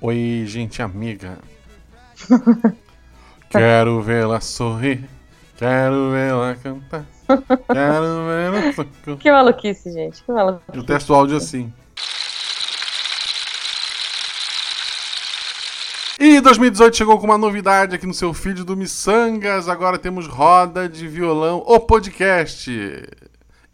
Oi, 0.00 0.44
gente 0.46 0.82
amiga. 0.82 1.38
Quero 3.48 4.02
vê-la 4.02 4.40
sorrir. 4.40 5.08
Quero 5.56 6.10
vê-la 6.10 6.54
cantar. 6.56 7.06
Quero 7.26 8.26
vê-la. 8.26 9.16
Que 9.16 9.32
maluquice, 9.32 9.90
gente. 9.90 10.22
Que 10.22 10.30
maluquice. 10.30 10.76
Eu 10.76 10.84
testo 10.84 11.12
o 11.12 11.16
áudio 11.16 11.38
assim. 11.38 11.72
E 16.18 16.40
2018 16.40 16.96
chegou 16.96 17.18
com 17.18 17.24
uma 17.24 17.38
novidade 17.38 17.94
aqui 17.94 18.06
no 18.06 18.12
seu 18.12 18.34
feed 18.34 18.64
do 18.64 18.76
Missangas. 18.76 19.66
Agora 19.66 19.98
temos 19.98 20.26
Roda 20.26 20.88
de 20.88 21.08
Violão, 21.08 21.62
o 21.66 21.80
podcast. 21.80 22.70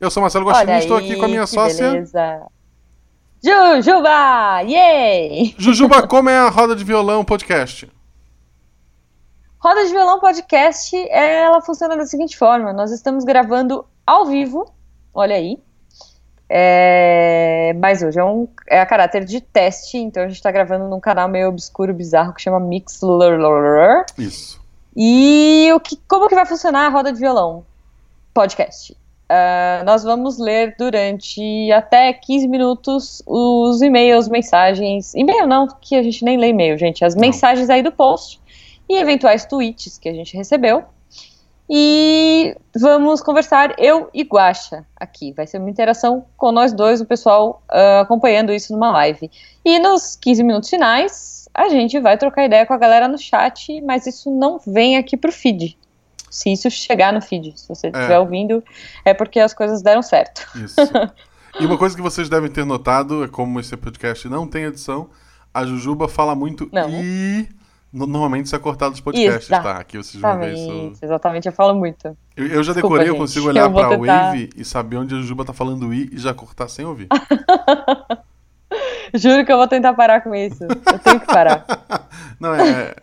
Eu 0.01 0.11
sou 0.11 0.21
Marcelo 0.21 0.47
Guaxinim 0.47 0.73
e 0.73 0.79
estou 0.79 0.97
aqui 0.97 1.17
com 1.17 1.25
a 1.25 1.29
minha 1.29 1.47
sócia. 1.47 1.91
Beleza. 1.91 2.47
Jujuba! 3.45 4.63
Yay! 4.63 5.55
Jujuba, 5.59 6.07
como 6.07 6.31
é 6.31 6.39
a 6.39 6.49
Roda 6.49 6.77
de 6.77 6.85
Violão 6.85 7.25
podcast? 7.25 7.91
Roda 9.59 9.85
de 9.85 9.93
Violão 9.93 10.19
Podcast, 10.19 10.97
ela 11.09 11.61
funciona 11.61 11.97
da 11.97 12.05
seguinte 12.05 12.37
forma: 12.37 12.73
nós 12.73 12.91
estamos 12.91 13.25
gravando 13.25 13.85
ao 14.05 14.27
vivo, 14.27 14.69
olha 15.15 15.37
aí. 15.37 15.57
É, 16.49 17.73
mas 17.81 18.03
hoje 18.03 18.19
é, 18.19 18.25
um, 18.25 18.47
é 18.69 18.81
a 18.81 18.87
caráter 18.87 19.25
de 19.25 19.41
teste, 19.41 19.97
então 19.97 20.25
a 20.25 20.27
gente 20.27 20.37
está 20.37 20.51
gravando 20.51 20.89
num 20.89 21.01
canal 21.01 21.29
meio 21.29 21.49
obscuro, 21.49 21.95
bizarro, 21.95 22.35
que 22.35 22.43
chama 22.43 22.61
Mixler. 22.61 23.39
Isso. 24.19 24.61
E 24.97 25.71
o 25.75 25.81
que, 25.81 25.97
como 26.09 26.29
que 26.29 26.35
vai 26.35 26.45
funcionar 26.45 26.87
a 26.87 26.91
roda 26.91 27.13
de 27.13 27.19
violão? 27.19 27.65
Podcast. 28.35 28.97
Ah, 29.35 29.83
nós 29.87 30.05
vamos 30.05 30.39
ler 30.39 30.75
durante 30.79 31.73
até 31.73 32.13
15 32.13 32.47
minutos 32.47 33.23
os 33.27 33.81
e-mails, 33.81 34.29
mensagens. 34.29 35.15
E-mail 35.15 35.47
não, 35.47 35.67
que 35.81 35.97
a 35.97 36.03
gente 36.03 36.23
nem 36.23 36.37
lê 36.37 36.49
e-mail, 36.49 36.77
gente. 36.77 37.03
As 37.03 37.15
Não. 37.15 37.23
mensagens 37.23 37.71
aí 37.71 37.83
do 37.83 37.91
post 37.91 38.39
e 38.87 38.95
eventuais 38.95 39.47
tweets 39.47 39.97
que 39.97 40.07
a 40.07 40.13
gente 40.13 40.37
recebeu. 40.37 40.85
E 41.67 42.55
vamos 42.79 43.23
conversar, 43.23 43.75
eu 43.79 44.11
e 44.13 44.23
Guaxa, 44.23 44.85
aqui. 44.95 45.33
Vai 45.33 45.47
ser 45.47 45.57
uma 45.57 45.71
interação 45.71 46.27
com 46.37 46.53
nós 46.53 46.75
dois, 46.75 47.01
o 47.01 47.07
pessoal 47.07 47.63
ah, 47.71 48.01
acompanhando 48.01 48.53
isso 48.53 48.71
numa 48.75 48.93
live. 48.93 49.31
E 49.65 49.79
nos 49.79 50.15
15 50.15 50.45
minutos 50.45 50.69
finais, 50.69 51.49
a 51.55 51.71
gente 51.71 51.99
vai 51.99 52.19
trocar 52.19 52.45
ideia 52.45 52.67
com 52.67 52.75
a 52.75 52.79
galera 52.79 53.09
no 53.09 53.17
chat, 53.17 53.81
mas 53.81 54.07
isso 54.07 54.31
não 54.31 54.59
vem 54.59 54.99
aqui 54.99 55.17
pro 55.17 55.33
feed. 55.33 55.79
Se 56.33 56.51
isso 56.53 56.71
chegar 56.71 57.13
no 57.13 57.21
feed, 57.21 57.53
se 57.59 57.69
você 57.69 57.89
estiver 57.89 58.19
ouvindo, 58.19 58.65
é 59.05 59.13
porque 59.13 59.39
as 59.39 59.53
coisas 59.53 59.83
deram 59.83 60.03
certo. 60.03 60.47
Isso. 60.57 60.77
E 61.61 61.67
uma 61.67 61.77
coisa 61.77 61.95
que 61.95 62.01
vocês 62.01 62.29
devem 62.31 62.51
ter 62.51 62.65
notado 62.65 63.23
é 63.23 63.29
como 63.29 63.61
esse 63.61 63.77
podcast 63.77 64.27
não 64.29 64.47
tem 64.47 64.65
edição, 64.65 65.11
a 65.53 65.67
Jujuba 65.67 66.09
fala 66.09 66.35
muito 66.35 66.67
Não. 66.73 66.89
e 66.89 67.47
no- 67.93 68.07
normalmente 68.07 68.47
isso 68.47 68.57
é 68.57 68.59
cortado 68.59 68.93
dos 68.93 69.01
podcasts, 69.03 69.51
Exato. 69.51 69.63
tá? 69.63 69.77
Aqui 69.77 69.99
vocês 69.99 70.19
vão 70.19 70.39
ver 70.39 70.55
isso. 70.55 70.63
Exatamente, 70.63 71.05
exatamente, 71.05 71.47
eu 71.49 71.53
falo 71.53 71.75
muito. 71.79 72.17
Eu, 72.35 72.47
eu 72.47 72.63
já 72.65 72.73
Desculpa, 72.73 72.97
decorei, 72.97 73.09
eu 73.09 73.13
gente. 73.13 73.21
consigo 73.21 73.49
olhar 73.49 73.65
Eu 73.65 73.73
pra 73.75 73.89
tentar. 73.91 74.25
Wave 74.29 74.49
e 74.57 74.65
saber 74.65 74.97
onde 74.97 75.15
a 75.15 75.19
Jujuba 75.19 75.45
tá 75.45 75.53
falando 75.53 75.93
i 75.93 76.09
e 76.11 76.17
já 76.19 76.33
cortar 76.33 76.69
sem 76.69 76.87
ouvir. 76.87 77.09
Juro 79.19 79.45
que 79.45 79.53
eu 79.53 79.57
vou 79.57 79.69
tentar 79.69 79.95
parar 79.95 80.21
com 80.23 80.35
isso. 80.35 80.65
Eu 80.65 80.99
tenho 80.99 81.21
que 81.21 81.27
parar. 81.27 81.65
Não, 82.41 82.55
é, 82.55 82.95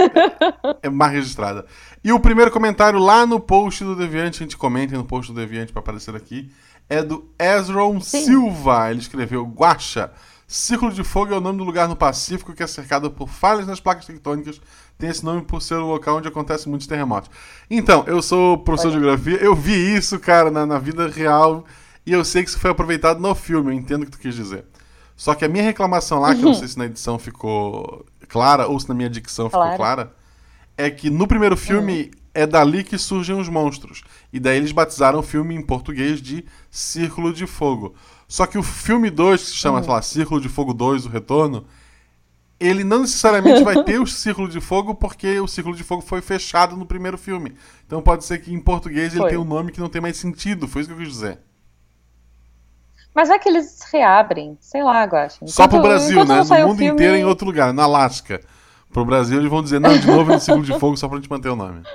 é 0.81 0.89
má 0.89 1.07
registrada. 1.07 1.65
E 2.03 2.11
o 2.11 2.19
primeiro 2.19 2.51
comentário 2.51 2.99
lá 2.99 3.25
no 3.25 3.39
post 3.39 3.83
do 3.83 3.95
Deviante, 3.95 4.41
a 4.41 4.45
gente 4.45 4.57
comenta 4.57 4.97
no 4.97 5.05
post 5.05 5.31
do 5.31 5.39
Deviante 5.39 5.71
pra 5.71 5.81
aparecer 5.81 6.15
aqui, 6.15 6.51
é 6.89 7.01
do 7.03 7.29
Ezron 7.39 8.01
Sim. 8.01 8.25
Silva. 8.25 8.89
Ele 8.91 8.99
escreveu: 8.99 9.45
Guacha, 9.45 10.11
Círculo 10.47 10.91
de 10.91 11.03
Fogo 11.03 11.31
é 11.31 11.37
o 11.37 11.41
nome 11.41 11.59
do 11.59 11.63
lugar 11.63 11.87
no 11.87 11.95
Pacífico 11.95 12.53
que 12.53 12.63
é 12.63 12.67
cercado 12.67 13.11
por 13.11 13.29
falhas 13.29 13.67
nas 13.67 13.79
placas 13.79 14.07
tectônicas. 14.07 14.59
Tem 14.97 15.07
esse 15.07 15.23
nome 15.23 15.43
por 15.43 15.61
ser 15.61 15.75
o 15.75 15.85
local 15.85 16.17
onde 16.17 16.27
acontecem 16.27 16.67
muitos 16.69 16.87
terremotos. 16.87 17.29
Então, 17.69 18.03
eu 18.07 18.19
sou 18.21 18.57
professor 18.57 18.89
de 18.89 18.99
geografia, 18.99 19.37
eu 19.37 19.55
vi 19.55 19.95
isso, 19.95 20.19
cara, 20.19 20.49
na, 20.49 20.65
na 20.65 20.79
vida 20.79 21.07
real, 21.07 21.63
e 22.03 22.11
eu 22.11 22.25
sei 22.25 22.43
que 22.43 22.49
isso 22.49 22.59
foi 22.59 22.71
aproveitado 22.71 23.19
no 23.19 23.35
filme, 23.35 23.71
eu 23.71 23.77
entendo 23.77 24.01
o 24.01 24.05
que 24.05 24.11
tu 24.11 24.19
quis 24.19 24.33
dizer. 24.33 24.65
Só 25.19 25.35
que 25.35 25.43
a 25.43 25.49
minha 25.49 25.61
reclamação 25.65 26.17
lá, 26.21 26.33
que 26.33 26.39
eu 26.39 26.45
não 26.45 26.53
sei 26.55 26.65
se 26.69 26.77
na 26.77 26.85
edição 26.85 27.19
ficou 27.19 28.05
clara 28.29 28.67
ou 28.69 28.79
se 28.79 28.87
na 28.87 28.95
minha 28.95 29.09
dicção 29.09 29.47
ficou 29.49 29.59
Claro. 29.61 29.75
clara, 29.75 30.13
é 30.77 30.89
que 30.89 31.09
no 31.09 31.27
primeiro 31.27 31.57
filme 31.57 32.09
é 32.33 32.47
dali 32.47 32.85
que 32.85 32.97
surgem 32.97 33.37
os 33.37 33.49
monstros. 33.49 34.01
E 34.31 34.39
daí 34.39 34.55
eles 34.55 34.71
batizaram 34.71 35.19
o 35.19 35.21
filme 35.21 35.53
em 35.55 35.61
português 35.61 36.21
de 36.21 36.45
Círculo 36.71 37.33
de 37.33 37.45
Fogo. 37.45 37.95
Só 38.29 38.45
que 38.45 38.57
o 38.57 38.63
filme 38.63 39.09
2, 39.09 39.41
que 39.41 39.47
se 39.49 39.55
chama, 39.55 39.83
sei 39.83 39.91
lá, 39.91 40.01
Círculo 40.01 40.39
de 40.39 40.47
Fogo 40.47 40.73
2, 40.73 41.05
O 41.05 41.09
Retorno, 41.09 41.65
ele 42.57 42.85
não 42.85 43.01
necessariamente 43.01 43.61
vai 43.61 43.83
ter 43.83 43.99
o 43.99 44.07
Círculo 44.07 44.47
de 44.47 44.61
Fogo 44.61 44.95
porque 44.95 45.37
o 45.41 45.49
Círculo 45.49 45.75
de 45.75 45.83
Fogo 45.83 46.01
foi 46.01 46.21
fechado 46.21 46.77
no 46.77 46.85
primeiro 46.85 47.17
filme. 47.17 47.55
Então 47.85 48.01
pode 48.01 48.23
ser 48.23 48.37
que 48.37 48.53
em 48.53 48.59
português 48.61 49.11
ele 49.11 49.21
Foi. 49.23 49.29
tenha 49.31 49.41
um 49.41 49.45
nome 49.45 49.73
que 49.73 49.81
não 49.81 49.89
tem 49.89 50.01
mais 50.01 50.15
sentido. 50.15 50.65
Foi 50.65 50.81
isso 50.81 50.89
que 50.89 50.95
eu 50.95 51.03
quis 51.03 51.11
dizer. 51.13 51.39
Mas 53.13 53.29
é 53.29 53.37
que 53.39 53.49
eles 53.49 53.79
reabrem, 53.91 54.57
sei 54.61 54.83
lá, 54.83 55.03
Guaxa. 55.03 55.45
Só 55.47 55.67
pro 55.67 55.81
Brasil, 55.81 56.23
né? 56.25 56.43
No 56.43 56.67
mundo 56.67 56.77
filme- 56.77 56.93
inteiro 56.93 57.15
em 57.15 57.25
outro 57.25 57.45
lugar, 57.45 57.73
na 57.73 57.83
Alasca. 57.83 58.39
Pro 58.93 59.05
Brasil 59.05 59.37
eles 59.39 59.49
vão 59.49 59.61
dizer, 59.61 59.79
não, 59.79 59.97
de 59.97 60.07
novo 60.07 60.31
é 60.31 60.35
no 60.35 60.39
Círculo 60.39 60.65
de 60.65 60.77
Fogo 60.79 60.97
só 60.97 61.07
pra 61.07 61.17
gente 61.17 61.29
manter 61.29 61.49
o 61.49 61.55
nome. 61.55 61.81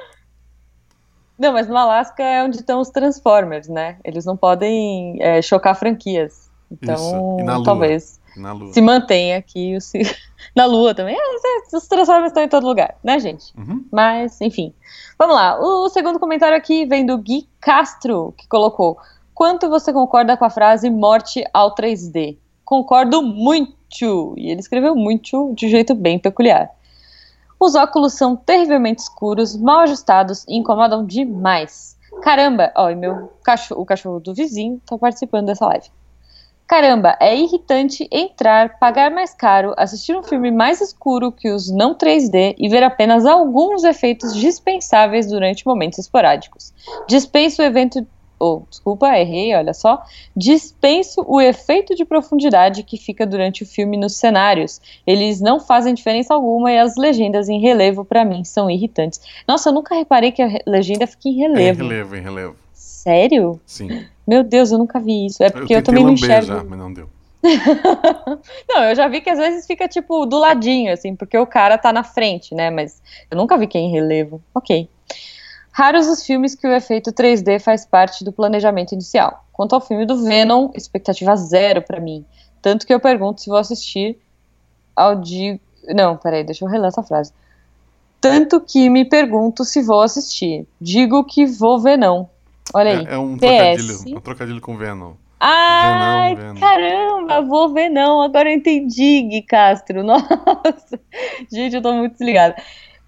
Não, 1.36 1.52
mas 1.52 1.66
no 1.66 1.76
Alasca 1.76 2.22
é 2.22 2.44
onde 2.44 2.58
estão 2.58 2.80
os 2.80 2.90
Transformers, 2.90 3.66
né? 3.66 3.96
Eles 4.04 4.24
não 4.24 4.36
podem 4.36 5.16
é, 5.20 5.42
chocar 5.42 5.74
franquias. 5.74 6.48
Então, 6.70 7.36
talvez 7.64 8.20
Na 8.36 8.52
Lua. 8.52 8.72
se 8.72 8.80
mantenha 8.80 9.38
aqui 9.38 9.76
o 9.76 9.80
na 10.54 10.64
Lua 10.64 10.94
também. 10.94 11.16
É, 11.16 11.76
os 11.76 11.88
Transformers 11.88 12.28
estão 12.28 12.44
em 12.44 12.48
todo 12.48 12.64
lugar, 12.64 12.94
né, 13.02 13.18
gente? 13.18 13.52
Uhum. 13.58 13.84
Mas, 13.90 14.40
enfim. 14.40 14.72
Vamos 15.18 15.34
lá. 15.34 15.58
O 15.60 15.88
segundo 15.88 16.20
comentário 16.20 16.56
aqui 16.56 16.86
vem 16.86 17.04
do 17.04 17.18
Gui 17.18 17.48
Castro, 17.60 18.32
que 18.38 18.46
colocou: 18.46 18.96
Quanto 19.34 19.68
você 19.68 19.92
concorda 19.92 20.36
com 20.36 20.44
a 20.44 20.50
frase 20.50 20.88
morte 20.88 21.44
ao 21.52 21.74
3D? 21.74 22.38
Concordo 22.64 23.20
muito. 23.20 24.34
E 24.36 24.50
ele 24.50 24.60
escreveu 24.60 24.94
muito 24.94 25.52
de 25.54 25.66
um 25.66 25.68
jeito 25.68 25.94
bem 25.94 26.18
peculiar. 26.18 26.70
Os 27.58 27.74
óculos 27.74 28.14
são 28.14 28.36
terrivelmente 28.36 29.02
escuros, 29.02 29.56
mal 29.56 29.80
ajustados 29.80 30.44
e 30.48 30.56
incomodam 30.56 31.04
demais. 31.04 31.96
Caramba, 32.22 32.72
ó, 32.76 32.90
e 32.90 32.94
meu 32.94 33.32
cachorro, 33.42 33.82
o 33.82 33.84
cachorro 33.86 34.20
do 34.20 34.32
vizinho 34.32 34.80
tá 34.86 34.96
participando 34.96 35.46
dessa 35.46 35.66
live. 35.66 35.90
Caramba, 36.66 37.16
é 37.20 37.36
irritante 37.36 38.08
entrar, 38.10 38.78
pagar 38.78 39.10
mais 39.10 39.34
caro, 39.34 39.74
assistir 39.76 40.16
um 40.16 40.22
filme 40.22 40.50
mais 40.50 40.80
escuro 40.80 41.30
que 41.30 41.50
os 41.50 41.70
não 41.70 41.94
3D 41.94 42.54
e 42.56 42.68
ver 42.68 42.82
apenas 42.82 43.26
alguns 43.26 43.84
efeitos 43.84 44.34
dispensáveis 44.34 45.26
durante 45.26 45.66
momentos 45.66 45.98
esporádicos. 45.98 46.72
Dispenso 47.06 47.60
o 47.60 47.64
evento. 47.64 48.06
Oh, 48.46 48.62
desculpa, 48.68 49.18
errei, 49.18 49.54
olha 49.54 49.72
só. 49.72 50.02
Dispenso 50.36 51.24
o 51.26 51.40
efeito 51.40 51.94
de 51.94 52.04
profundidade 52.04 52.82
que 52.82 52.98
fica 52.98 53.24
durante 53.26 53.62
o 53.62 53.66
filme 53.66 53.96
nos 53.96 54.16
cenários. 54.16 54.82
Eles 55.06 55.40
não 55.40 55.58
fazem 55.58 55.94
diferença 55.94 56.34
alguma 56.34 56.70
e 56.70 56.78
as 56.78 56.94
legendas 56.96 57.48
em 57.48 57.58
relevo, 57.58 58.04
pra 58.04 58.22
mim, 58.22 58.44
são 58.44 58.70
irritantes. 58.70 59.18
Nossa, 59.48 59.70
eu 59.70 59.72
nunca 59.72 59.94
reparei 59.94 60.30
que 60.30 60.42
a 60.42 60.50
legenda 60.66 61.06
fica 61.06 61.26
em 61.28 61.42
É 61.42 61.46
em 61.46 61.48
relevo. 61.48 61.82
relevo, 61.84 62.16
em 62.16 62.20
relevo. 62.20 62.56
Sério? 62.74 63.58
Sim. 63.64 64.04
Meu 64.26 64.42
Deus, 64.44 64.70
eu 64.72 64.78
nunca 64.78 65.00
vi 65.00 65.24
isso. 65.24 65.42
É 65.42 65.48
porque 65.48 65.72
eu, 65.74 65.78
tentei 65.78 65.82
também 65.82 66.04
não 66.04 66.12
enxergo. 66.12 66.46
já, 66.46 66.62
mas 66.62 66.78
não 66.78 66.92
deu. 66.92 67.08
Não, 68.68 68.84
eu 68.84 68.94
já 68.94 69.06
vi 69.08 69.20
que 69.20 69.28
às 69.28 69.38
vezes 69.38 69.66
fica 69.66 69.86
tipo 69.86 70.24
do 70.24 70.38
ladinho, 70.38 70.90
assim, 70.92 71.14
porque 71.14 71.36
o 71.36 71.46
cara 71.46 71.76
tá 71.76 71.92
na 71.92 72.02
frente, 72.02 72.54
né? 72.54 72.70
Mas 72.70 73.02
eu 73.30 73.36
nunca 73.36 73.56
vi 73.58 73.66
que 73.66 73.76
é 73.76 73.80
em 73.82 73.90
relevo. 73.90 74.40
Ok. 74.54 74.88
Raros 75.76 76.06
os 76.06 76.24
filmes 76.24 76.54
que 76.54 76.68
o 76.68 76.72
efeito 76.72 77.12
3D 77.12 77.58
faz 77.58 77.84
parte 77.84 78.24
do 78.24 78.30
planejamento 78.30 78.92
inicial. 78.92 79.44
Quanto 79.52 79.74
ao 79.74 79.80
filme 79.80 80.06
do 80.06 80.22
Venom, 80.22 80.70
expectativa 80.72 81.34
zero 81.34 81.82
pra 81.82 82.00
mim. 82.00 82.24
Tanto 82.62 82.86
que 82.86 82.94
eu 82.94 83.00
pergunto 83.00 83.40
se 83.40 83.50
vou 83.50 83.58
assistir 83.58 84.16
ao 84.94 85.16
digo. 85.16 85.58
Não, 85.88 86.16
peraí, 86.16 86.44
deixa 86.44 86.64
eu 86.64 86.68
reler 86.68 86.86
essa 86.86 87.02
frase. 87.02 87.32
Tanto 88.20 88.60
que 88.60 88.88
me 88.88 89.04
pergunto 89.04 89.64
se 89.64 89.82
vou 89.82 90.00
assistir. 90.00 90.64
Digo 90.80 91.24
que 91.24 91.44
vou 91.44 91.80
ver 91.80 91.98
não. 91.98 92.30
Olha 92.72 92.92
aí. 92.92 93.06
É, 93.06 93.14
é 93.14 93.18
um 93.18 93.36
trocadilho, 93.36 94.16
um 94.16 94.20
trocadilho 94.20 94.60
com 94.60 94.76
Venom. 94.76 95.14
Ai, 95.40 96.36
Venom, 96.36 96.54
Venom. 96.54 96.60
caramba, 96.60 97.42
vou 97.42 97.74
ver 97.74 97.88
não. 97.88 98.22
Agora 98.22 98.48
eu 98.48 98.54
entendi, 98.54 99.22
Gui 99.22 99.42
Castro. 99.42 100.04
Nossa, 100.06 101.00
gente, 101.52 101.74
eu 101.74 101.82
tô 101.82 101.92
muito 101.94 102.12
desligada. 102.12 102.54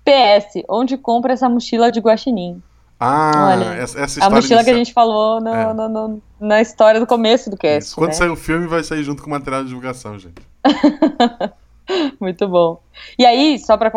PS, 0.06 0.62
onde 0.68 0.96
compra 0.96 1.32
essa 1.32 1.48
mochila 1.48 1.90
de 1.90 1.98
guaxinim? 2.00 2.62
Ah, 2.98 3.50
Olha, 3.52 3.64
essa, 3.74 3.98
essa 4.00 4.02
A 4.02 4.06
história 4.06 4.36
mochila 4.36 4.64
que 4.64 4.70
a 4.70 4.72
inicial. 4.72 4.76
gente 4.84 4.94
falou 4.94 5.40
no- 5.40 5.48
É. 5.54 5.74
no- 5.74 5.88
no- 5.88 6.22
na 6.40 6.62
história 6.62 6.98
do 6.98 7.06
começo 7.06 7.50
do 7.50 7.56
cast. 7.56 7.88
Isso. 7.88 7.94
Quando 7.96 8.08
né? 8.08 8.14
sair 8.14 8.30
o 8.30 8.36
filme, 8.36 8.66
vai 8.66 8.82
sair 8.82 9.02
junto 9.02 9.22
com 9.22 9.28
o 9.28 9.30
material 9.32 9.62
de 9.62 9.68
divulgação, 9.68 10.18
gente. 10.18 10.40
Muito 12.20 12.48
bom. 12.48 12.80
E 13.18 13.24
aí, 13.24 13.58
só 13.58 13.76
para 13.76 13.92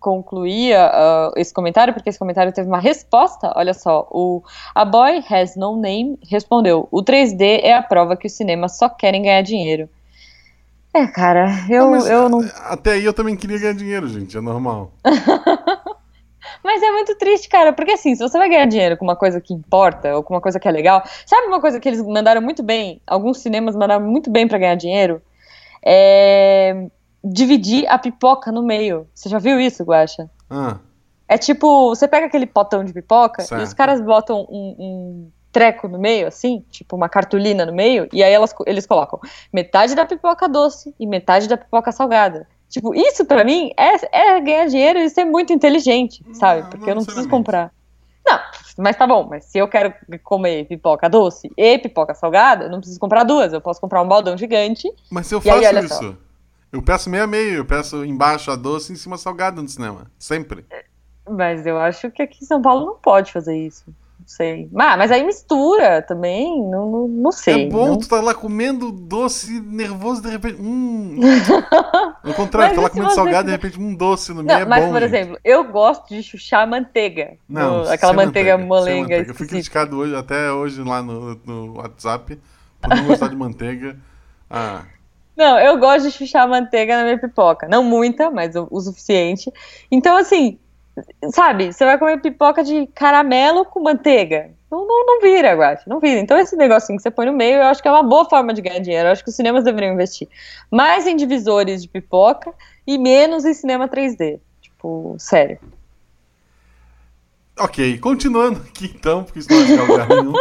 concluir 0.00 0.74
ah, 0.74 1.30
esse 1.36 1.52
comentário, 1.54 1.92
porque 1.94 2.08
esse 2.10 2.18
comentário 2.18 2.52
teve 2.52 2.66
uma 2.68 2.80
resposta, 2.80 3.52
olha 3.54 3.72
só, 3.74 4.08
o 4.10 4.42
A 4.74 4.84
Boy 4.84 5.22
Has 5.30 5.56
No 5.56 5.76
Name 5.76 6.18
respondeu: 6.28 6.88
o 6.90 7.02
3D 7.02 7.60
é 7.62 7.74
a 7.74 7.82
prova 7.82 8.16
que 8.16 8.26
os 8.26 8.32
cinemas 8.32 8.76
só 8.76 8.88
querem 8.88 9.22
ganhar 9.22 9.42
dinheiro. 9.42 9.88
É, 10.92 11.06
cara, 11.06 11.48
eu 11.68 11.90
Não, 11.90 12.06
eu 12.06 12.28
não. 12.28 12.40
Até 12.64 12.92
aí 12.92 13.04
eu 13.04 13.12
também 13.12 13.36
queria 13.36 13.58
ganhar 13.58 13.74
dinheiro, 13.74 14.08
gente. 14.08 14.36
É 14.36 14.40
normal. 14.40 14.92
Mas 16.64 16.82
é 16.82 16.90
muito 16.90 17.16
triste, 17.16 17.48
cara, 17.48 17.72
porque 17.72 17.92
assim, 17.92 18.14
se 18.14 18.22
você 18.22 18.36
vai 18.36 18.48
ganhar 18.48 18.66
dinheiro 18.66 18.96
com 18.96 19.04
uma 19.04 19.16
coisa 19.16 19.40
que 19.40 19.54
importa, 19.54 20.16
ou 20.16 20.22
com 20.22 20.34
uma 20.34 20.40
coisa 20.40 20.58
que 20.58 20.66
é 20.66 20.70
legal, 20.70 21.02
sabe 21.24 21.46
uma 21.46 21.60
coisa 21.60 21.78
que 21.78 21.88
eles 21.88 22.02
mandaram 22.02 22.42
muito 22.42 22.62
bem, 22.62 23.00
alguns 23.06 23.38
cinemas 23.38 23.76
mandaram 23.76 24.04
muito 24.04 24.30
bem 24.30 24.48
pra 24.48 24.58
ganhar 24.58 24.74
dinheiro? 24.74 25.22
É 25.84 26.86
dividir 27.22 27.86
a 27.86 27.98
pipoca 27.98 28.50
no 28.50 28.62
meio. 28.62 29.06
Você 29.14 29.28
já 29.28 29.38
viu 29.38 29.60
isso, 29.60 29.84
Guaxa? 29.84 30.30
Ah, 30.48 30.78
É 31.28 31.36
tipo, 31.36 31.90
você 31.90 32.08
pega 32.08 32.26
aquele 32.26 32.46
potão 32.46 32.82
de 32.82 32.92
pipoca 32.92 33.42
Certo. 33.42 33.60
e 33.60 33.64
os 33.64 33.74
caras 33.74 34.00
botam 34.00 34.46
um, 34.50 34.76
um 34.78 35.30
treco 35.52 35.88
no 35.88 35.98
meio, 35.98 36.28
assim, 36.28 36.64
tipo 36.70 36.96
uma 36.96 37.08
cartolina 37.08 37.66
no 37.66 37.72
meio, 37.72 38.08
e 38.12 38.22
aí 38.22 38.32
elas, 38.32 38.54
eles 38.66 38.86
colocam 38.86 39.18
metade 39.52 39.94
da 39.94 40.06
pipoca 40.06 40.48
doce 40.48 40.94
e 40.98 41.06
metade 41.06 41.48
da 41.48 41.56
pipoca 41.56 41.92
salgada. 41.92 42.46
Tipo, 42.68 42.94
isso 42.94 43.24
pra 43.24 43.44
mim 43.44 43.72
é, 43.76 44.36
é 44.36 44.40
ganhar 44.40 44.66
dinheiro 44.66 44.98
e 45.00 45.10
ser 45.10 45.24
muito 45.24 45.52
inteligente, 45.52 46.24
sabe? 46.32 46.62
Porque 46.70 46.84
não 46.84 46.88
eu 46.88 46.94
não 46.94 47.04
preciso 47.04 47.28
comprar. 47.28 47.72
Não, 48.24 48.38
mas 48.78 48.96
tá 48.96 49.06
bom, 49.06 49.26
mas 49.28 49.44
se 49.46 49.58
eu 49.58 49.66
quero 49.66 49.92
comer 50.22 50.66
pipoca 50.66 51.08
doce 51.08 51.50
e 51.56 51.78
pipoca 51.78 52.14
salgada, 52.14 52.66
eu 52.66 52.70
não 52.70 52.78
preciso 52.78 53.00
comprar 53.00 53.24
duas, 53.24 53.52
eu 53.52 53.60
posso 53.60 53.80
comprar 53.80 54.00
um 54.02 54.08
baldão 54.08 54.36
gigante. 54.36 54.88
mas 55.10 55.26
se 55.26 55.34
eu 55.34 55.38
aí, 55.38 55.44
faço 55.44 55.66
olha 55.66 55.80
isso, 55.80 55.94
só. 55.94 56.14
eu 56.72 56.82
peço 56.82 57.10
meio 57.10 57.24
a 57.24 57.26
meio. 57.26 57.54
Eu 57.56 57.64
peço 57.64 58.04
embaixo 58.04 58.52
a 58.52 58.56
doce 58.56 58.92
e 58.92 58.94
em 58.94 58.96
cima 58.96 59.16
a 59.16 59.18
salgada 59.18 59.60
no 59.60 59.68
cinema. 59.68 60.08
Sempre. 60.16 60.64
Mas 61.28 61.66
eu 61.66 61.78
acho 61.78 62.10
que 62.10 62.22
aqui 62.22 62.44
em 62.44 62.46
São 62.46 62.62
Paulo 62.62 62.86
não 62.86 62.94
pode 62.96 63.32
fazer 63.32 63.56
isso. 63.56 63.84
Sei. 64.30 64.70
Ah, 64.78 64.96
mas 64.96 65.10
aí 65.10 65.24
mistura 65.24 66.02
também, 66.02 66.62
não, 66.70 66.88
não, 66.88 67.08
não 67.08 67.32
sei. 67.32 67.64
é 67.66 67.68
bom, 67.68 67.88
não- 67.88 67.98
tu 67.98 68.08
tá 68.08 68.20
lá 68.20 68.32
comendo 68.32 68.92
doce 68.92 69.58
nervoso 69.60 70.22
de 70.22 70.28
repente. 70.30 70.62
Hum. 70.62 71.18
No 72.22 72.34
contrário, 72.34 72.68
Mas 72.68 72.76
tá 72.76 72.82
lá 72.82 72.90
comendo 72.90 73.08
você- 73.08 73.14
salgado 73.16 73.46
de 73.46 73.50
repente 73.52 73.80
um 73.80 73.94
doce 73.94 74.32
no 74.32 74.42
meio. 74.44 74.58
Não, 74.58 74.62
é 74.62 74.68
mas, 74.68 74.84
bom, 74.84 74.92
por 74.92 75.00
gente. 75.00 75.14
exemplo, 75.14 75.38
eu 75.44 75.64
gosto 75.64 76.08
de 76.10 76.22
chuchar 76.22 76.68
manteiga. 76.68 77.32
Não, 77.48 77.82
no- 77.84 77.90
aquela 77.90 78.12
manteiga, 78.12 78.56
sem 78.56 78.66
molenga. 78.66 79.00
manteiga. 79.00 79.30
Eu 79.30 79.34
fui 79.34 79.46
criticado 79.48 79.96
hoje, 79.96 80.14
até 80.14 80.52
hoje 80.52 80.80
lá 80.82 81.02
no, 81.02 81.34
no 81.44 81.78
WhatsApp 81.78 82.38
por 82.80 82.88
não 82.94 83.04
gostar 83.06 83.28
de 83.28 83.36
manteiga. 83.36 83.96
Ah, 84.48 84.82
Não, 85.36 85.58
eu 85.58 85.78
gosto 85.78 86.04
de 86.06 86.12
chuchar 86.12 86.46
manteiga 86.48 86.96
na 86.98 87.04
minha 87.04 87.18
pipoca. 87.18 87.66
Não 87.66 87.82
muita, 87.82 88.30
mas 88.30 88.54
o, 88.54 88.68
o 88.70 88.80
suficiente. 88.80 89.50
Então, 89.90 90.16
assim, 90.16 90.58
sabe, 91.32 91.72
você 91.72 91.84
vai 91.84 91.98
comer 91.98 92.20
pipoca 92.20 92.62
de 92.62 92.86
caramelo 92.88 93.64
com 93.64 93.80
manteiga. 93.80 94.50
Não, 94.70 94.86
não, 94.86 95.04
não 95.04 95.20
vira, 95.20 95.54
Guache, 95.54 95.88
não 95.88 95.98
vira. 95.98 96.20
Então, 96.20 96.38
esse 96.38 96.54
negocinho 96.56 96.96
que 96.96 97.02
você 97.02 97.10
põe 97.10 97.26
no 97.26 97.32
meio, 97.32 97.56
eu 97.56 97.64
acho 97.64 97.82
que 97.82 97.88
é 97.88 97.90
uma 97.90 98.02
boa 98.02 98.28
forma 98.28 98.54
de 98.54 98.62
ganhar 98.62 98.78
dinheiro. 98.78 99.08
Eu 99.08 99.12
acho 99.12 99.24
que 99.24 99.30
os 99.30 99.34
cinemas 99.34 99.64
deveriam 99.64 99.94
investir 99.94 100.28
mais 100.70 101.06
em 101.06 101.16
divisores 101.16 101.82
de 101.82 101.88
pipoca 101.88 102.52
e 102.86 102.96
menos 102.96 103.44
em 103.44 103.52
cinema 103.52 103.88
3D. 103.88 104.38
Tipo, 104.60 105.16
sério. 105.18 105.58
ok, 107.58 107.98
continuando 107.98 108.60
aqui 108.60 108.86
então, 108.94 109.24
porque 109.24 109.40
isso 109.40 109.48
não 109.50 109.82
a 109.82 109.86
lugar 109.86 110.08
nenhum. 110.08 110.34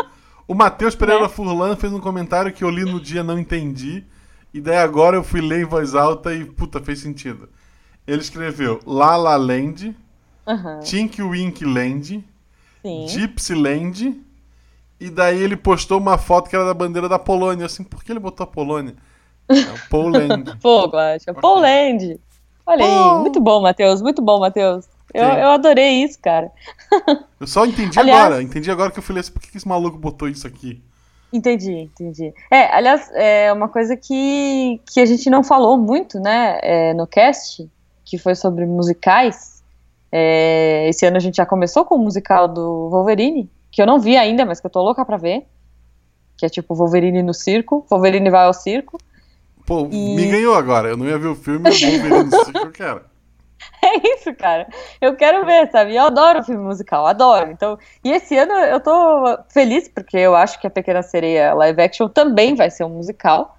O 0.47 0.55
Matheus 0.55 0.95
Pereira 0.95 1.29
Furlan 1.29 1.75
fez 1.75 1.93
um 1.93 1.99
comentário 1.99 2.51
que 2.51 2.63
eu 2.63 2.69
li 2.69 2.83
no 2.83 2.99
dia 2.99 3.23
não 3.23 3.37
entendi. 3.37 4.03
E 4.51 4.59
daí 4.59 4.77
agora 4.77 5.15
eu 5.15 5.23
fui 5.23 5.41
ler 5.41 5.61
em 5.61 5.65
voz 5.65 5.93
alta 5.93 6.33
e 6.33 6.43
puta, 6.43 6.81
fez 6.81 6.99
sentido. 6.99 7.47
Ele 8.07 8.21
escreveu 8.21 8.79
La 8.85 9.15
La 9.15 9.35
Land, 9.35 9.95
Aham, 10.49 10.79
Tink 10.79 11.21
Wink 11.21 11.63
Land, 11.63 12.23
sim. 12.81 13.07
Gypsy 13.07 13.53
Land. 13.55 14.19
E 14.99 15.09
daí 15.09 15.41
ele 15.41 15.55
postou 15.55 15.97
uma 15.97 16.17
foto 16.17 16.49
que 16.49 16.55
era 16.55 16.65
da 16.65 16.73
bandeira 16.73 17.07
da 17.07 17.17
Polônia. 17.17 17.65
Assim, 17.67 17.83
por 17.83 18.03
que 18.03 18.11
ele 18.11 18.19
botou 18.19 18.43
a 18.43 18.47
Polônia? 18.47 18.95
É 19.49 19.55
o 19.55 19.89
Poland. 19.89 20.57
Pô, 20.61 20.87
Guacha. 20.87 21.33
Poland. 21.33 22.19
Olha 22.65 22.85
Pô. 22.85 23.15
aí, 23.15 23.21
muito 23.21 23.39
bom, 23.39 23.61
Matheus, 23.61 23.99
muito 24.01 24.21
bom, 24.21 24.39
Matheus. 24.39 24.85
Eu, 25.11 25.25
Sim. 25.25 25.37
eu 25.37 25.47
adorei 25.49 26.03
isso, 26.03 26.19
cara. 26.21 26.51
Eu 27.39 27.47
só 27.47 27.65
entendi 27.65 27.97
Aliás- 27.99 28.25
agora. 28.25 28.43
Entendi 28.43 28.69
agora 28.69 28.91
que 28.91 28.99
eu 28.99 29.03
falei 29.03 29.21
assim, 29.21 29.31
por 29.31 29.41
que 29.41 29.49
que 29.49 29.57
esse 29.57 29.67
maluco 29.67 29.97
botou 29.97 30.27
isso 30.27 30.45
aqui? 30.45 30.83
Entendi, 31.33 31.71
entendi. 31.71 32.31
É, 32.51 32.75
aliás, 32.75 33.09
é 33.15 33.51
uma 33.53 33.67
coisa 33.69 33.95
que, 33.97 34.79
que 34.91 34.99
a 34.99 35.05
gente 35.07 35.29
não 35.31 35.43
falou 35.43 35.77
muito, 35.79 36.19
né, 36.19 36.59
é, 36.61 36.93
no 36.93 37.07
cast, 37.07 37.67
que 38.05 38.17
foi 38.19 38.35
sobre 38.35 38.65
musicais. 38.67 39.58
É, 40.11 40.87
esse 40.89 41.05
ano 41.05 41.17
a 41.17 41.19
gente 41.19 41.35
já 41.35 41.45
começou 41.45 41.85
com 41.85 41.95
o 41.95 41.99
musical 41.99 42.47
do 42.47 42.89
Wolverine, 42.89 43.49
que 43.71 43.81
eu 43.81 43.85
não 43.85 43.99
vi 43.99 44.17
ainda, 44.17 44.45
mas 44.45 44.59
que 44.59 44.67
eu 44.67 44.71
tô 44.71 44.81
louca 44.81 45.05
pra 45.05 45.17
ver. 45.17 45.45
Que 46.37 46.45
é 46.45 46.49
tipo 46.49 46.73
Wolverine 46.73 47.21
no 47.21 47.33
circo, 47.33 47.85
Wolverine 47.89 48.29
vai 48.29 48.45
ao 48.45 48.53
circo. 48.53 48.97
Pô, 49.65 49.87
E- 49.91 50.15
me 50.15 50.25
ganhou 50.27 50.55
agora. 50.55 50.89
Eu 50.89 50.97
não 50.97 51.05
ia 51.05 51.17
ver 51.17 51.27
o 51.27 51.35
filme, 51.35 51.69
eu 51.69 51.79
vou 51.79 51.99
ver 52.01 52.25
isso 52.25 52.51
que 52.51 52.65
eu 52.65 52.71
quero. 52.71 53.01
É 53.81 54.13
isso, 54.15 54.33
cara. 54.35 54.67
Eu 55.01 55.15
quero 55.15 55.45
ver, 55.45 55.69
sabe? 55.71 55.95
Eu 55.95 56.03
adoro 56.03 56.43
filme 56.43 56.63
musical, 56.63 57.05
adoro. 57.05 57.51
Então, 57.51 57.77
e 58.03 58.11
esse 58.11 58.37
ano 58.37 58.53
eu 58.53 58.79
tô 58.81 59.37
feliz 59.49 59.87
porque 59.87 60.17
eu 60.17 60.35
acho 60.35 60.59
que 60.59 60.67
a 60.67 60.69
Pequena 60.69 61.01
Sereia 61.01 61.53
live 61.53 61.81
action 61.81 62.07
também 62.09 62.55
vai 62.55 62.69
ser 62.69 62.83
um 62.83 62.89
musical. 62.89 63.57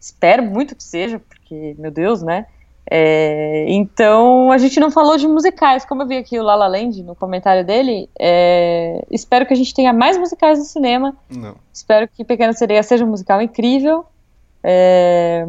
Espero 0.00 0.42
muito 0.42 0.76
que 0.76 0.82
seja, 0.84 1.18
porque, 1.18 1.74
meu 1.78 1.90
Deus, 1.90 2.22
né? 2.22 2.46
É, 2.90 3.66
então, 3.68 4.50
a 4.50 4.56
gente 4.58 4.80
não 4.80 4.90
falou 4.90 5.16
de 5.18 5.28
musicais. 5.28 5.84
Como 5.84 6.02
eu 6.02 6.06
vi 6.06 6.16
aqui 6.16 6.38
o 6.38 6.42
La 6.42 6.54
La 6.54 6.66
Land 6.68 7.02
no 7.02 7.14
comentário 7.14 7.64
dele, 7.64 8.08
é, 8.18 9.04
espero 9.10 9.44
que 9.46 9.52
a 9.52 9.56
gente 9.56 9.74
tenha 9.74 9.92
mais 9.92 10.16
musicais 10.16 10.58
no 10.58 10.64
cinema. 10.64 11.14
Não. 11.30 11.54
Espero 11.72 12.08
que 12.08 12.24
Pequena 12.24 12.52
Sereia 12.52 12.82
seja 12.82 13.04
um 13.04 13.08
musical 13.08 13.42
incrível. 13.42 14.04
É, 14.64 15.46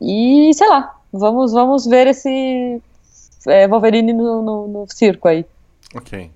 e, 0.00 0.52
sei 0.54 0.68
lá, 0.68 0.96
vamos, 1.12 1.52
vamos 1.52 1.86
ver 1.86 2.08
esse 2.08 2.82
é, 3.46 3.68
Wolverine 3.68 4.12
no, 4.12 4.42
no- 4.42 4.68
no 4.68 4.86
circo 4.88 5.28
aí. 5.28 5.46
Ok. 5.94 6.30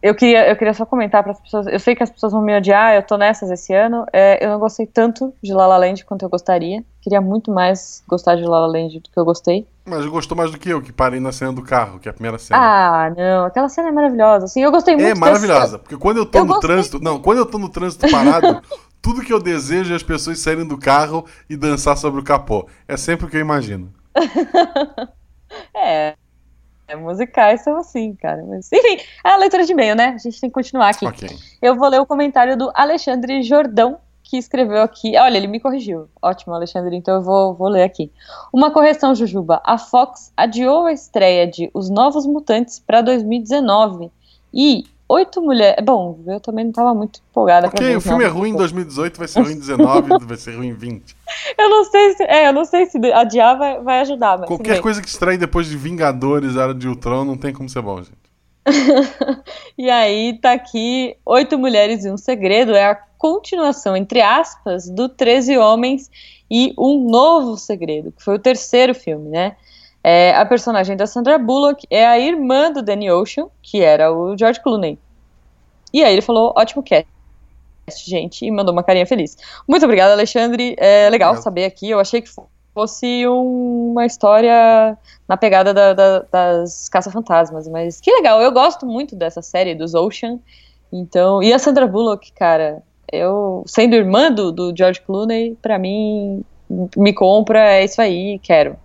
Eu 0.00 0.14
queria, 0.14 0.48
eu 0.48 0.54
queria 0.56 0.72
só 0.74 0.86
comentar 0.86 1.22
para 1.24 1.32
as 1.32 1.40
pessoas. 1.40 1.66
Eu 1.66 1.80
sei 1.80 1.96
que 1.96 2.02
as 2.04 2.10
pessoas 2.10 2.32
vão 2.32 2.40
me 2.40 2.56
odiar, 2.56 2.94
eu 2.94 3.02
tô 3.02 3.16
nessas 3.16 3.50
esse 3.50 3.74
ano. 3.74 4.06
É, 4.12 4.44
eu 4.44 4.50
não 4.50 4.58
gostei 4.60 4.86
tanto 4.86 5.34
de 5.42 5.52
La 5.52 5.66
La 5.66 5.76
Land 5.76 6.04
quanto 6.04 6.22
eu 6.24 6.28
gostaria. 6.28 6.84
Queria 7.02 7.20
muito 7.20 7.50
mais 7.50 8.02
gostar 8.06 8.36
de 8.36 8.44
La 8.44 8.60
La 8.60 8.66
Land 8.68 9.00
do 9.00 9.10
que 9.10 9.18
eu 9.18 9.24
gostei. 9.24 9.66
Mas 9.84 10.06
gostou 10.06 10.36
mais 10.36 10.52
do 10.52 10.58
que 10.58 10.68
eu, 10.70 10.80
que 10.80 10.92
parei 10.92 11.18
na 11.18 11.32
cena 11.32 11.52
do 11.52 11.62
carro, 11.62 11.98
que 11.98 12.08
é 12.08 12.10
a 12.10 12.14
primeira 12.14 12.38
cena. 12.38 12.60
Ah, 12.60 13.10
não, 13.10 13.46
aquela 13.46 13.68
cena 13.68 13.88
é 13.88 13.92
maravilhosa. 13.92 14.44
Assim, 14.44 14.62
eu 14.62 14.70
gostei 14.70 14.94
muito 14.94 15.04
é 15.06 15.08
dessa- 15.10 15.20
maravilhosa, 15.20 15.78
porque 15.80 15.96
quando 15.96 16.18
eu 16.18 16.26
tô 16.26 16.38
Eu 16.38 16.44
no 16.44 16.52
gostei. 16.54 16.70
trânsito. 16.70 17.00
Não, 17.02 17.18
quando 17.20 17.38
eu 17.38 17.46
tô 17.46 17.58
no 17.58 17.68
trânsito 17.68 18.08
parado, 18.08 18.62
tudo 19.02 19.20
que 19.22 19.32
eu 19.32 19.42
desejo 19.42 19.92
é 19.92 19.96
as 19.96 20.02
pessoas 20.04 20.38
saírem 20.38 20.66
do 20.66 20.78
carro 20.78 21.24
e 21.50 21.56
dançar 21.56 21.96
sobre 21.96 22.20
o 22.20 22.24
capô. 22.24 22.68
É 22.86 22.96
sempre 22.96 23.26
o 23.26 23.28
que 23.28 23.36
eu 23.36 23.40
imagino. 23.40 23.92
É, 25.74 26.08
é, 26.10 26.14
musicais 26.96 27.62
são 27.62 27.76
assim, 27.76 28.14
cara. 28.14 28.44
Mas, 28.46 28.70
enfim, 28.72 29.02
é 29.24 29.30
a 29.30 29.36
leitura 29.36 29.64
de 29.64 29.72
e-mail, 29.72 29.94
né? 29.94 30.14
A 30.14 30.18
gente 30.18 30.40
tem 30.40 30.48
que 30.48 30.54
continuar 30.54 30.90
aqui. 30.90 31.06
Ok. 31.06 31.28
Eu 31.60 31.76
vou 31.76 31.88
ler 31.88 32.00
o 32.00 32.06
comentário 32.06 32.56
do 32.56 32.70
Alexandre 32.74 33.42
Jordão, 33.42 33.98
que 34.22 34.36
escreveu 34.36 34.82
aqui. 34.82 35.16
Olha, 35.16 35.36
ele 35.36 35.46
me 35.46 35.60
corrigiu. 35.60 36.08
Ótimo, 36.20 36.54
Alexandre, 36.54 36.94
então 36.96 37.14
eu 37.14 37.22
vou, 37.22 37.54
vou 37.54 37.68
ler 37.68 37.82
aqui. 37.82 38.12
Uma 38.52 38.70
correção, 38.70 39.14
Jujuba. 39.14 39.60
A 39.64 39.78
Fox 39.78 40.32
adiou 40.36 40.86
a 40.86 40.92
estreia 40.92 41.46
de 41.46 41.70
Os 41.72 41.88
Novos 41.88 42.26
Mutantes 42.26 42.78
para 42.78 43.00
2019. 43.00 44.10
E 44.52 44.84
oito 45.08 45.40
mulheres. 45.40 45.82
Bom, 45.84 46.20
eu 46.26 46.38
também 46.40 46.64
não 46.64 46.70
estava 46.70 46.94
muito 46.94 47.20
empolgada 47.30 47.68
Ok, 47.68 47.96
o 47.96 48.00
filme 48.00 48.24
é 48.24 48.28
ruim 48.28 48.50
em 48.50 48.52
Mutantes. 48.52 48.72
2018, 48.72 49.18
vai 49.18 49.28
ser 49.28 49.40
ruim 49.40 49.52
em 49.52 49.58
19, 49.58 50.08
vai 50.26 50.36
ser 50.36 50.56
ruim 50.56 50.68
em 50.68 50.74
20. 50.74 51.16
Eu 51.56 51.70
não 51.70 51.84
sei 51.84 52.14
se. 52.14 52.22
É, 52.24 52.48
eu 52.48 52.52
não 52.52 52.64
sei 52.64 52.86
se 52.86 52.98
adiar 53.12 53.56
vai, 53.56 53.80
vai 53.80 54.00
ajudar, 54.00 54.38
Qualquer 54.40 54.80
coisa 54.80 55.00
que 55.00 55.08
estreie 55.08 55.38
depois 55.38 55.66
de 55.66 55.76
Vingadores, 55.76 56.56
Era 56.56 56.74
de 56.74 56.86
Ultron, 56.86 57.24
não 57.24 57.36
tem 57.36 57.52
como 57.52 57.68
ser 57.68 57.82
bom, 57.82 58.02
gente. 58.02 58.28
E 59.78 59.88
aí 59.88 60.38
tá 60.40 60.52
aqui 60.52 61.16
Oito 61.24 61.56
Mulheres 61.56 62.04
e 62.04 62.10
um 62.10 62.16
Segredo, 62.16 62.74
é 62.74 62.86
a 62.86 62.94
continuação, 63.16 63.96
entre 63.96 64.20
aspas, 64.20 64.88
do 64.88 65.08
13 65.08 65.56
Homens 65.56 66.10
e 66.50 66.74
um 66.76 67.08
Novo 67.08 67.56
Segredo, 67.56 68.12
que 68.12 68.22
foi 68.22 68.34
o 68.34 68.38
terceiro 68.38 68.94
filme, 68.94 69.28
né? 69.28 69.56
É, 70.02 70.34
a 70.34 70.44
personagem 70.46 70.96
da 70.96 71.06
Sandra 71.06 71.38
Bullock 71.38 71.86
é 71.90 72.06
a 72.06 72.18
irmã 72.18 72.70
do 72.72 72.82
Danny 72.82 73.10
Ocean, 73.10 73.46
que 73.62 73.82
era 73.82 74.12
o 74.12 74.36
George 74.38 74.60
Clooney. 74.62 74.98
E 75.92 76.02
aí 76.04 76.12
ele 76.12 76.22
falou, 76.22 76.54
ótimo 76.56 76.82
cast, 76.82 77.08
gente, 78.06 78.44
e 78.44 78.50
mandou 78.50 78.72
uma 78.72 78.82
carinha 78.82 79.06
feliz. 79.06 79.36
Muito 79.66 79.84
obrigada, 79.84 80.12
Alexandre. 80.12 80.74
É 80.78 81.08
legal 81.10 81.30
Obrigado. 81.30 81.42
saber 81.44 81.64
aqui, 81.64 81.90
eu 81.90 81.98
achei 81.98 82.20
que 82.22 82.30
fosse 82.74 83.26
um- 83.26 83.90
uma 83.92 84.06
história 84.06 84.96
na 85.26 85.36
pegada 85.36 85.74
da- 85.74 85.94
da- 85.94 86.24
das 86.30 86.88
caça-fantasmas, 86.88 87.66
mas 87.68 88.00
que 88.00 88.12
legal, 88.12 88.40
eu 88.40 88.52
gosto 88.52 88.86
muito 88.86 89.16
dessa 89.16 89.42
série 89.42 89.74
dos 89.74 89.94
Ocean, 89.94 90.38
então, 90.92 91.42
e 91.42 91.52
a 91.52 91.58
Sandra 91.58 91.86
Bullock, 91.86 92.30
cara, 92.32 92.82
eu, 93.12 93.64
sendo 93.66 93.96
irmã 93.96 94.30
do, 94.30 94.52
do 94.52 94.72
George 94.76 95.00
Clooney, 95.00 95.56
pra 95.60 95.78
mim, 95.78 96.44
me 96.96 97.12
compra, 97.12 97.72
é 97.72 97.84
isso 97.84 98.00
aí, 98.00 98.38
quero. 98.38 98.76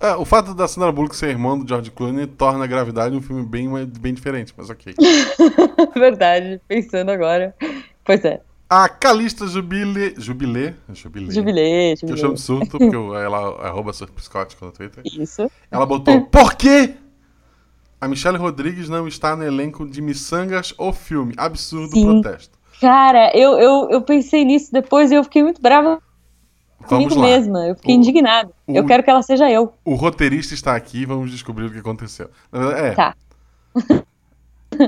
É, 0.00 0.14
o 0.14 0.24
fato 0.24 0.54
da 0.54 0.68
Sandra 0.68 0.92
Bullock 0.92 1.16
ser 1.16 1.30
irmã 1.30 1.58
do 1.58 1.66
George 1.68 1.90
Clooney 1.90 2.26
torna 2.26 2.64
a 2.64 2.66
Gravidade 2.66 3.16
um 3.16 3.20
filme 3.20 3.44
bem, 3.44 3.68
bem 3.86 4.14
diferente, 4.14 4.54
mas 4.56 4.70
ok. 4.70 4.94
Verdade, 5.94 6.60
pensando 6.68 7.10
agora, 7.10 7.54
pois 8.04 8.24
é. 8.24 8.40
A 8.70 8.88
Calista 8.88 9.46
Jubilê. 9.46 10.14
Jubilê? 10.18 10.74
Jubilê. 10.92 11.30
Jubilê, 11.32 11.94
Que 11.96 12.12
eu 12.12 12.16
chamo 12.16 12.34
de 12.34 12.40
surto, 12.40 12.78
porque 12.78 12.94
eu- 12.94 13.16
ela 13.16 13.66
arroba 13.66 13.92
surfscott 13.92 14.54
no 14.60 14.70
Twitter. 14.70 15.02
Isso. 15.06 15.50
Ela 15.70 15.86
botou, 15.86 16.20
por 16.26 16.54
quê? 16.54 16.94
A 18.00 18.06
Michelle 18.06 18.36
Rodrigues 18.36 18.88
não 18.88 19.08
está 19.08 19.34
no 19.34 19.42
elenco 19.42 19.84
de 19.88 20.00
Missangas, 20.02 20.72
o 20.78 20.92
filme. 20.92 21.32
Absurdo 21.36 21.92
Sim. 21.94 22.04
protesto. 22.04 22.56
Cara, 22.80 23.32
eu, 23.34 23.58
eu, 23.58 23.88
eu 23.90 24.02
pensei 24.02 24.44
nisso 24.44 24.70
depois 24.72 25.10
e 25.10 25.14
eu 25.14 25.24
fiquei 25.24 25.42
muito 25.42 25.60
brava 25.60 26.00
Vamos 26.80 26.88
comigo 27.12 27.14
lá. 27.16 27.26
mesma. 27.26 27.66
Eu 27.66 27.74
fiquei 27.76 27.94
O- 27.94 27.98
indignada. 27.98 28.50
o- 28.66 28.74
Eu 28.76 28.86
quero 28.86 29.02
que 29.02 29.10
ela 29.10 29.22
seja 29.22 29.50
eu. 29.50 29.74
O 29.84 29.94
roteirista 29.94 30.54
está 30.54 30.74
aqui, 30.76 31.04
vamos 31.04 31.30
descobrir 31.30 31.66
o 31.66 31.70
que 31.72 31.78
aconteceu. 31.78 32.30
É. 32.52 32.92
Tá. 32.92 33.14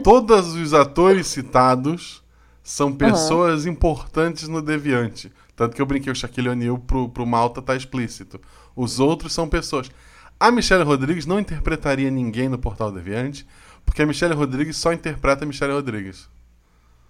Todos 0.02 0.54
os 0.54 0.74
atores 0.74 1.26
citados 1.26 2.22
são 2.62 2.92
pessoas 2.92 3.66
importantes 3.66 4.46
no 4.46 4.60
Deviante. 4.62 5.32
Tanto 5.56 5.74
que 5.74 5.82
eu 5.82 5.86
brinquei 5.86 6.12
o 6.12 6.16
Shaquille 6.16 6.48
O'Neal 6.48 6.78
pro, 6.78 7.08
pro 7.08 7.26
Malta 7.26 7.60
tá 7.60 7.74
explícito. 7.74 8.40
Os 8.76 9.00
outros 9.00 9.32
são 9.32 9.48
pessoas. 9.48 9.90
A 10.38 10.50
Michelle 10.50 10.84
Rodrigues 10.84 11.26
não 11.26 11.38
interpretaria 11.40 12.10
ninguém 12.10 12.48
no 12.48 12.58
Portal 12.58 12.90
Deviante, 12.92 13.46
porque 13.84 14.02
a 14.02 14.06
Michelle 14.06 14.34
Rodrigues 14.34 14.76
só 14.76 14.92
interpreta 14.92 15.44
a 15.44 15.46
Michelle 15.46 15.72
Rodrigues. 15.72 16.28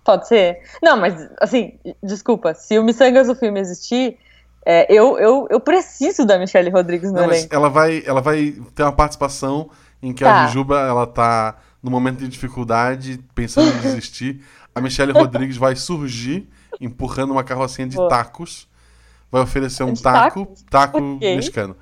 Pode 0.05 0.27
ser. 0.27 0.61
Não, 0.83 0.97
mas, 0.99 1.29
assim, 1.41 1.79
desculpa. 2.03 2.55
Se 2.55 2.79
o 2.79 2.83
Missangas 2.83 3.27
do 3.27 3.35
filme 3.37 3.61
existir, 3.61 4.17
é, 4.65 4.87
eu, 4.93 5.19
eu, 5.19 5.47
eu 5.51 5.61
preciso 5.61 6.25
da 6.27 6.39
Michelle 6.39 6.71
Rodrigues 6.71 7.11
no 7.11 7.19
Não, 7.19 7.25
elenco. 7.25 7.55
ela 7.55 7.69
vai, 7.69 8.03
ela 8.07 8.21
vai 8.21 8.53
ter 8.75 8.83
uma 8.83 8.93
participação 8.93 9.71
em 10.03 10.13
que 10.13 10.25
Tá. 10.25 10.45
a 10.45 10.47
Jujuba 10.47 10.81
ela 10.81 11.07
tá 11.07 11.57
no 11.83 11.91
momento 11.91 12.19
de 12.19 12.29
dificuldade, 12.29 13.21
pensando 13.35 13.69
em 13.69 13.81
desistir. 13.81 14.43
A 14.75 14.81
Michelle 14.81 15.13
Rodrigues 15.13 15.57
vai 15.57 15.75
surgir 15.77 16.49
empurrando 16.81 17.31
uma 17.33 17.43
carrocinha 17.45 17.87
de 17.89 17.97
tacos. 18.09 18.69
Vai 19.33 19.43
oferecer 19.43 19.83
um 19.85 19.93
De 19.93 20.03
taco, 20.03 20.45
tacos? 20.47 20.63
taco 20.71 20.99
Ok. 21.17 21.37
mexicano. 21.37 21.77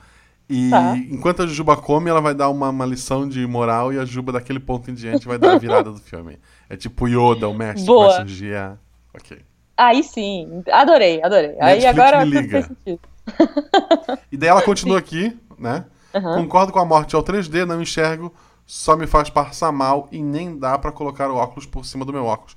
E 0.48 0.70
Tá. 0.70 0.96
enquanto 1.10 1.42
a 1.42 1.46
Jujuba 1.46 1.76
come, 1.76 2.08
ela 2.08 2.20
vai 2.20 2.34
dar 2.34 2.48
uma, 2.48 2.70
uma 2.70 2.86
lição 2.86 3.28
de 3.28 3.46
moral 3.46 3.92
e 3.92 3.98
a 3.98 4.04
Juba, 4.04 4.32
daquele 4.32 4.58
ponto 4.60 4.90
em 4.90 4.94
diante, 4.94 5.26
vai 5.26 5.36
dar 5.38 5.52
a 5.52 5.58
virada 5.58 5.90
do 5.90 5.98
filme. 5.98 6.38
É 6.70 6.76
tipo 6.76 7.06
Yoda, 7.06 7.48
o 7.48 7.54
mestre, 7.54 7.82
que 7.82 7.86
Boa. 7.86 8.08
vai 8.08 8.16
surgir 8.18 8.54
a... 8.56 8.76
Ok. 9.14 9.38
Aí 9.78 10.02
sim. 10.02 10.64
Adorei, 10.72 11.22
adorei. 11.22 11.56
Aí 11.60 11.80
Netflix 11.80 11.86
agora 11.86 12.24
me 12.24 12.30
liga. 12.32 12.62
sentido. 12.62 13.00
E 14.32 14.36
daí 14.36 14.48
ela 14.48 14.62
continua 14.62 14.98
aqui, 14.98 15.38
né? 15.58 15.84
Aham. 16.14 16.42
Concordo 16.42 16.72
com 16.72 16.78
a 16.78 16.84
morte 16.84 17.14
ao 17.14 17.22
3D, 17.22 17.64
não 17.64 17.80
enxergo, 17.80 18.34
só 18.66 18.96
me 18.96 19.06
faz 19.06 19.30
passar 19.30 19.70
mal 19.70 20.08
e 20.10 20.22
nem 20.22 20.58
dá 20.58 20.78
pra 20.78 20.90
colocar 20.90 21.30
o 21.30 21.36
óculos 21.36 21.66
por 21.66 21.84
cima 21.84 22.04
do 22.04 22.12
meu 22.12 22.24
óculos. 22.24 22.56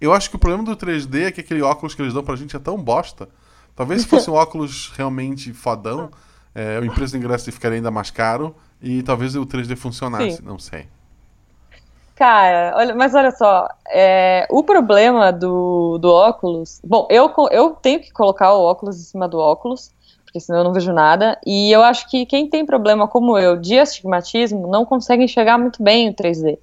Eu 0.00 0.12
acho 0.12 0.30
que 0.30 0.36
o 0.36 0.38
problema 0.38 0.64
do 0.64 0.76
3D 0.76 1.26
é 1.26 1.30
que 1.32 1.40
aquele 1.40 1.62
óculos 1.62 1.94
que 1.94 2.02
eles 2.02 2.14
dão 2.14 2.22
pra 2.22 2.36
gente 2.36 2.56
é 2.56 2.58
tão 2.58 2.76
bosta. 2.76 3.28
Talvez 3.74 4.02
se 4.02 4.08
fosse 4.08 4.30
um 4.30 4.34
óculos 4.34 4.92
realmente 4.96 5.52
fodão, 5.52 6.10
é, 6.54 6.78
o 6.80 6.92
preço 6.92 7.12
do 7.12 7.18
ingresso 7.18 7.50
ficaria 7.52 7.76
ainda 7.76 7.90
mais 7.90 8.10
caro 8.10 8.54
e 8.80 9.02
talvez 9.02 9.34
o 9.36 9.44
3D 9.44 9.76
funcionasse, 9.76 10.36
Sim. 10.36 10.42
não 10.42 10.58
sei. 10.58 10.86
Cara, 12.14 12.74
olha, 12.76 12.94
mas 12.94 13.14
olha 13.14 13.30
só, 13.30 13.66
é, 13.88 14.46
o 14.50 14.62
problema 14.62 15.32
do, 15.32 15.98
do 15.98 16.10
óculos. 16.12 16.80
Bom, 16.84 17.06
eu, 17.10 17.32
eu 17.50 17.70
tenho 17.70 18.00
que 18.00 18.12
colocar 18.12 18.52
o 18.54 18.62
óculos 18.62 19.00
em 19.00 19.04
cima 19.04 19.26
do 19.26 19.38
óculos, 19.38 19.90
porque 20.24 20.38
senão 20.38 20.60
eu 20.60 20.64
não 20.64 20.72
vejo 20.72 20.92
nada. 20.92 21.38
E 21.44 21.72
eu 21.72 21.82
acho 21.82 22.08
que 22.10 22.26
quem 22.26 22.48
tem 22.48 22.66
problema 22.66 23.08
como 23.08 23.38
eu 23.38 23.56
de 23.56 23.78
astigmatismo 23.78 24.66
não 24.66 24.84
consegue 24.84 25.24
enxergar 25.24 25.58
muito 25.58 25.82
bem 25.82 26.10
o 26.10 26.14
3D. 26.14 26.58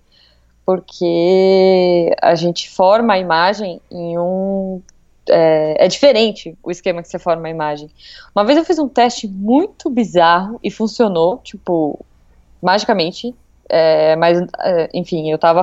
Porque 0.65 2.15
a 2.21 2.35
gente 2.35 2.69
forma 2.69 3.13
a 3.13 3.19
imagem 3.19 3.81
em 3.91 4.17
um. 4.19 4.81
É, 5.27 5.85
é 5.85 5.87
diferente 5.87 6.57
o 6.63 6.71
esquema 6.71 7.01
que 7.01 7.07
você 7.07 7.19
forma 7.19 7.47
a 7.47 7.51
imagem. 7.51 7.89
Uma 8.35 8.45
vez 8.45 8.57
eu 8.57 8.65
fiz 8.65 8.79
um 8.79 8.87
teste 8.87 9.27
muito 9.27 9.89
bizarro 9.89 10.59
e 10.63 10.71
funcionou, 10.71 11.39
tipo, 11.43 12.03
magicamente. 12.61 13.35
É, 13.69 14.15
mas, 14.15 14.41
é, 14.59 14.89
enfim, 14.93 15.29
eu 15.31 15.37
tava 15.37 15.61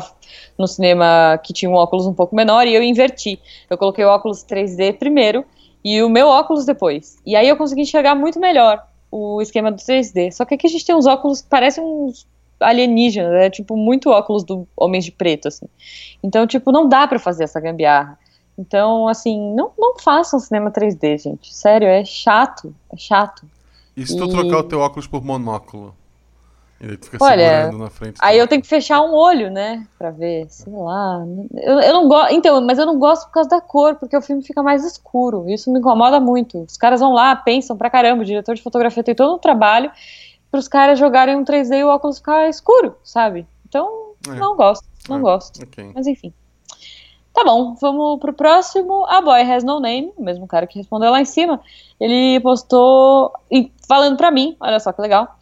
no 0.57 0.67
cinema 0.67 1.39
que 1.43 1.53
tinha 1.53 1.71
um 1.71 1.75
óculos 1.75 2.07
um 2.07 2.15
pouco 2.15 2.35
menor 2.37 2.67
e 2.67 2.75
eu 2.75 2.83
inverti. 2.83 3.41
Eu 3.69 3.77
coloquei 3.77 4.05
o 4.05 4.09
óculos 4.09 4.45
3D 4.45 4.93
primeiro 4.93 5.45
e 5.85 6.03
o 6.03 6.09
meu 6.09 6.29
óculos 6.29 6.65
depois. 6.65 7.19
E 7.27 7.35
aí 7.37 7.49
eu 7.49 7.57
consegui 7.57 7.83
enxergar 7.83 8.15
muito 8.15 8.39
melhor 8.41 8.83
o 9.11 9.41
esquema 9.43 9.71
do 9.73 9.79
3D. 9.79 10.31
Só 10.33 10.45
que 10.45 10.55
aqui 10.55 10.67
a 10.67 10.71
gente 10.71 10.85
tem 10.85 10.95
uns 10.95 11.07
óculos 11.07 11.43
que 11.43 11.49
parecem 11.49 11.83
uns 11.85 12.27
alienígenas, 12.61 13.33
é 13.35 13.51
tipo 13.51 13.77
muito 13.77 14.09
óculos 14.11 14.43
do 14.43 14.67
Homens 14.77 15.05
de 15.05 15.13
Preto, 15.13 15.49
assim. 15.49 15.67
Então, 16.23 16.47
tipo, 16.47 16.73
não 16.73 16.89
dá 16.89 17.07
pra 17.07 17.19
fazer 17.19 17.45
essa 17.45 17.61
gambiarra. 17.61 18.19
Então, 18.59 19.07
assim, 19.07 19.55
não, 19.55 19.71
não 19.79 19.99
façam 19.99 20.41
cinema 20.41 20.71
3D, 20.71 21.19
gente. 21.19 21.55
Sério, 21.55 21.87
é 21.87 22.05
chato. 22.05 22.75
É 22.91 22.97
chato. 22.97 23.47
E 23.97 24.07
se 24.07 24.17
tu 24.17 24.25
E- 24.25 24.31
trocar 24.31 24.59
o 24.59 24.63
teu 24.63 24.81
óculos 24.81 25.07
por 25.07 25.23
monóculo? 25.23 25.95
E 25.95 25.95
aí 25.95 25.95
tu 25.95 25.95
fica 25.95 26.66
Olha, 27.21 27.49
segurando 27.63 27.79
na 27.79 27.91
frente. 27.91 28.17
Aí 28.21 28.39
eu 28.39 28.47
tenho 28.47 28.61
que 28.61 28.69
fechar 28.69 29.01
um 29.01 29.15
olho, 29.15 29.51
né? 29.51 29.87
Pra 29.99 30.11
ver, 30.11 30.47
sei 30.51 30.73
lá. 30.73 31.25
Eu, 31.55 31.81
eu 31.81 31.93
não 31.95 32.09
gosto. 32.09 32.33
Então, 32.35 32.61
mas 32.61 32.79
eu 32.79 32.85
não 32.87 32.99
gosto 32.99 33.27
por 33.27 33.33
causa 33.33 33.49
da 33.49 33.61
cor, 33.61 33.95
porque 33.97 34.17
o 34.17 34.21
filme 34.23 34.43
fica 34.43 34.63
mais 34.63 34.85
escuro. 34.85 35.49
Isso 35.49 35.73
me 35.73 35.79
incomoda 35.79 36.21
muito. 36.21 36.63
Os 36.63 36.77
caras 36.77 37.01
vão 37.01 37.13
lá, 37.13 37.35
pensam 37.35 37.77
pra 37.77 37.89
caramba. 37.91 38.23
O 38.23 38.27
diretor 38.27 38.55
de 38.55 38.63
fotografia 38.63 39.03
tem 39.03 39.15
todo 39.15 39.35
um 39.35 39.39
trabalho 39.39 39.91
pros 40.51 40.69
caras 40.69 40.99
jogarem 40.99 41.37
um 41.37 41.45
3D 41.45 41.79
e 41.79 41.85
o 41.85 41.89
óculos 41.89 42.19
ficar 42.19 42.49
escuro, 42.49 42.97
sabe? 43.03 43.47
Então, 43.69 44.13
É. 44.29 44.33
não 44.35 44.57
gosto. 44.57 44.85
Não 45.09 45.17
É. 45.19 45.21
gosto. 45.21 45.63
Ok. 45.63 45.93
Mas 45.95 46.07
enfim. 46.07 46.33
Tá 47.35 47.45
bom, 47.45 47.75
vamos 47.75 48.19
pro 48.19 48.33
próximo. 48.33 49.05
A 49.07 49.21
Boy 49.21 49.43
Has 49.43 49.63
No 49.63 49.79
Name, 49.81 50.13
o 50.17 50.23
mesmo 50.23 50.47
cara 50.47 50.67
que 50.67 50.79
respondeu 50.79 51.11
lá 51.11 51.21
em 51.21 51.27
cima. 51.27 51.61
Ele 52.01 52.41
postou 52.41 53.31
falando 53.87 54.17
pra 54.17 54.31
mim, 54.31 54.57
olha 54.59 54.81
só 54.81 54.91
que 54.93 55.03
legal. 55.03 55.36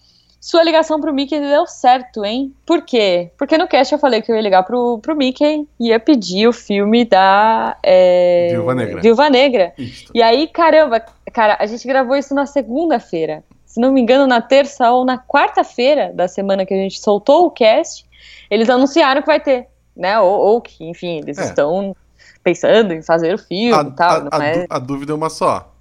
Sua 0.45 0.63
ligação 0.63 1.01
pro 1.01 1.11
Mickey 1.15 1.41
deu 1.41 1.67
certo, 1.67 2.23
hein? 2.23 2.53
Por 2.67 2.83
quê? 2.83 3.31
Porque 3.39 3.57
no 3.57 3.67
cast 3.67 3.95
eu 3.95 3.99
falei 3.99 4.21
que 4.21 4.31
eu 4.31 4.37
ia 4.37 4.43
ligar 4.43 4.63
pro, 4.63 4.99
pro 4.99 5.17
Mickey 5.17 5.67
e 5.81 5.89
ia 5.89 5.99
pedir 5.99 6.47
o 6.47 6.53
filme 6.53 7.03
da 7.07 7.79
é, 7.83 8.49
Viúva 8.53 8.75
Negra. 8.75 9.01
Viúva 9.01 9.31
Negra. 9.31 9.73
Isto. 9.79 10.13
E 10.15 10.21
aí, 10.23 10.47
caramba, 10.47 11.01
cara, 11.33 11.57
a 11.59 11.65
gente 11.65 11.89
gravou 11.89 12.15
isso 12.15 12.35
na 12.35 12.45
segunda-feira. 12.45 13.43
Se 13.65 13.81
não 13.81 13.91
me 13.91 14.03
engano, 14.03 14.27
na 14.27 14.43
terça 14.43 14.91
ou 14.93 15.03
na 15.03 15.17
quarta-feira 15.17 16.13
da 16.13 16.29
semana 16.29 16.67
que 16.67 16.75
a 16.75 16.77
gente 16.77 17.01
soltou 17.01 17.47
o 17.47 17.51
cast, 17.51 18.05
eles 18.51 18.69
anunciaram 18.69 19.23
que 19.23 19.27
vai 19.27 19.41
ter, 19.41 19.67
né? 19.97 20.21
Ou, 20.21 20.31
ou 20.41 20.61
que, 20.61 20.85
enfim, 20.85 21.21
eles 21.21 21.39
É. 21.39 21.45
estão 21.45 21.97
pensando 22.43 22.93
em 22.93 23.01
fazer 23.01 23.35
o 23.35 23.39
filme 23.39 23.73
A, 23.73 23.81
e 23.81 23.91
tal. 23.93 24.11
a- 24.11 24.21
não 24.25 24.29
a 24.33 24.47
é- 24.47 24.67
a 24.69 24.79
dúvida 24.79 25.13
é 25.13 25.15
uma 25.15 25.31
só. 25.31 25.73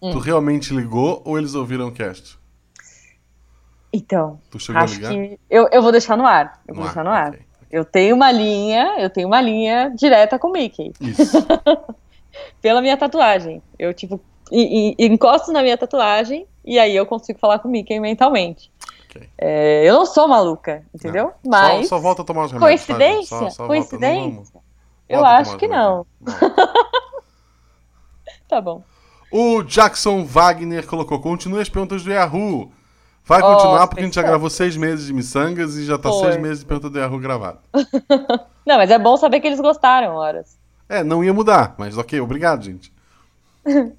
Hum. 0.00 0.12
Tu 0.12 0.18
realmente 0.20 0.72
ligou 0.72 1.20
ou 1.24 1.36
eles 1.36 1.56
ouviram 1.56 1.88
o 1.88 1.92
cast? 1.92 2.40
Então, 3.92 4.40
acho 4.74 4.98
que 5.00 5.38
eu, 5.50 5.68
eu 5.70 5.82
vou 5.82 5.92
deixar 5.92 6.16
no 6.16 6.26
ar. 6.26 6.60
Eu 6.66 6.74
vou 6.74 6.82
No 6.84 6.88
deixar 6.88 7.04
no 7.04 7.10
ar. 7.10 7.28
ok. 7.30 7.40
Eu 7.70 7.84
tenho 7.84 8.14
uma 8.14 8.30
linha, 8.30 8.96
eu 8.98 9.08
tenho 9.10 9.26
uma 9.26 9.40
linha 9.40 9.90
direta 9.96 10.38
com 10.38 10.48
o 10.48 10.52
Mickey, 10.52 10.92
Isso. 11.00 11.38
pela 12.60 12.80
minha 12.82 12.96
tatuagem. 12.96 13.62
Eu, 13.78 13.94
tipo, 13.94 14.20
e- 14.50 14.94
e- 14.98 15.06
encosto 15.06 15.52
na 15.52 15.62
minha 15.62 15.76
tatuagem 15.78 16.46
e 16.64 16.78
aí 16.78 16.94
eu 16.94 17.06
consigo 17.06 17.38
falar 17.38 17.58
com 17.58 17.68
o 17.68 17.70
Mickey 17.70 17.98
mentalmente. 17.98 18.70
Ok. 19.08 19.28
É, 19.38 19.84
eu 19.88 19.94
não 19.94 20.06
sou 20.06 20.26
maluca, 20.28 20.84
entendeu? 20.94 21.32
Não. 21.44 21.50
Mas. 21.50 21.88
Só, 21.88 21.96
só 21.96 22.02
volta 22.02 22.22
a 22.22 22.24
tomar 22.24 22.44
os 22.44 22.52
remédios. 22.52 22.84
Coincidência? 22.86 23.36
Só- 23.38 23.50
só 23.50 23.66
Coincidência? 23.66 24.60
eu 25.08 25.18
volta 25.20 25.34
a 25.34 25.38
acho 25.38 25.56
que 25.56 25.68
não. 25.68 26.06
Tá 28.48 28.60
bom. 28.60 28.82
O 29.30 29.62
Jackson 29.62 30.24
Wagner 30.24 30.86
colocou: 30.86 31.20
continue 31.20 31.60
as 31.60 31.68
perguntas 31.68 32.02
do 32.02 32.10
Yahoo. 32.12 32.70
Vai 33.24 33.40
continuar 33.40 33.86
porque 33.86 34.00
a 34.00 34.04
gente 34.04 34.14
já 34.14 34.20
especial. 34.20 34.32
gravou 34.32 34.50
seis 34.50 34.76
meses 34.76 35.06
de 35.06 35.12
miçangas 35.12 35.76
e 35.76 35.84
já 35.84 35.96
tá 35.96 36.08
Foi. 36.10 36.24
seis 36.32 36.36
meses 36.42 36.60
de 36.60 36.66
pergunta 36.66 36.90
do 36.90 36.98
Yahoo 36.98 37.18
gravado. 37.20 37.58
Não, 38.66 38.76
mas 38.76 38.90
é 38.90 38.98
bom 38.98 39.16
saber 39.16 39.40
que 39.40 39.46
eles 39.46 39.60
gostaram, 39.60 40.14
horas. 40.14 40.58
É, 40.88 41.02
não 41.02 41.24
ia 41.24 41.32
mudar, 41.32 41.74
mas 41.78 41.96
ok, 41.96 42.20
obrigado, 42.20 42.62
gente. 42.64 42.92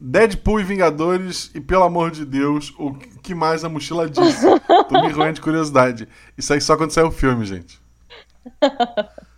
Deadpool 0.00 0.60
e 0.60 0.64
Vingadores, 0.64 1.50
e 1.54 1.60
pelo 1.60 1.84
amor 1.84 2.10
de 2.10 2.24
Deus, 2.24 2.74
o 2.78 2.92
que 2.94 3.34
mais 3.34 3.64
a 3.64 3.68
mochila 3.68 4.08
disse? 4.08 4.44
Tô 4.88 5.00
me 5.00 5.10
roendo 5.12 5.34
de 5.34 5.40
curiosidade. 5.40 6.08
Isso 6.36 6.52
aí 6.52 6.60
só 6.60 6.76
quando 6.76 6.90
sair 6.90 7.04
o 7.04 7.10
filme, 7.12 7.44
gente. 7.46 7.80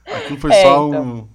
Aquilo 0.07 0.40
foi 0.40 0.50
É, 0.52 0.62
só 0.62 0.88
então. 0.88 1.02
um. 1.02 1.28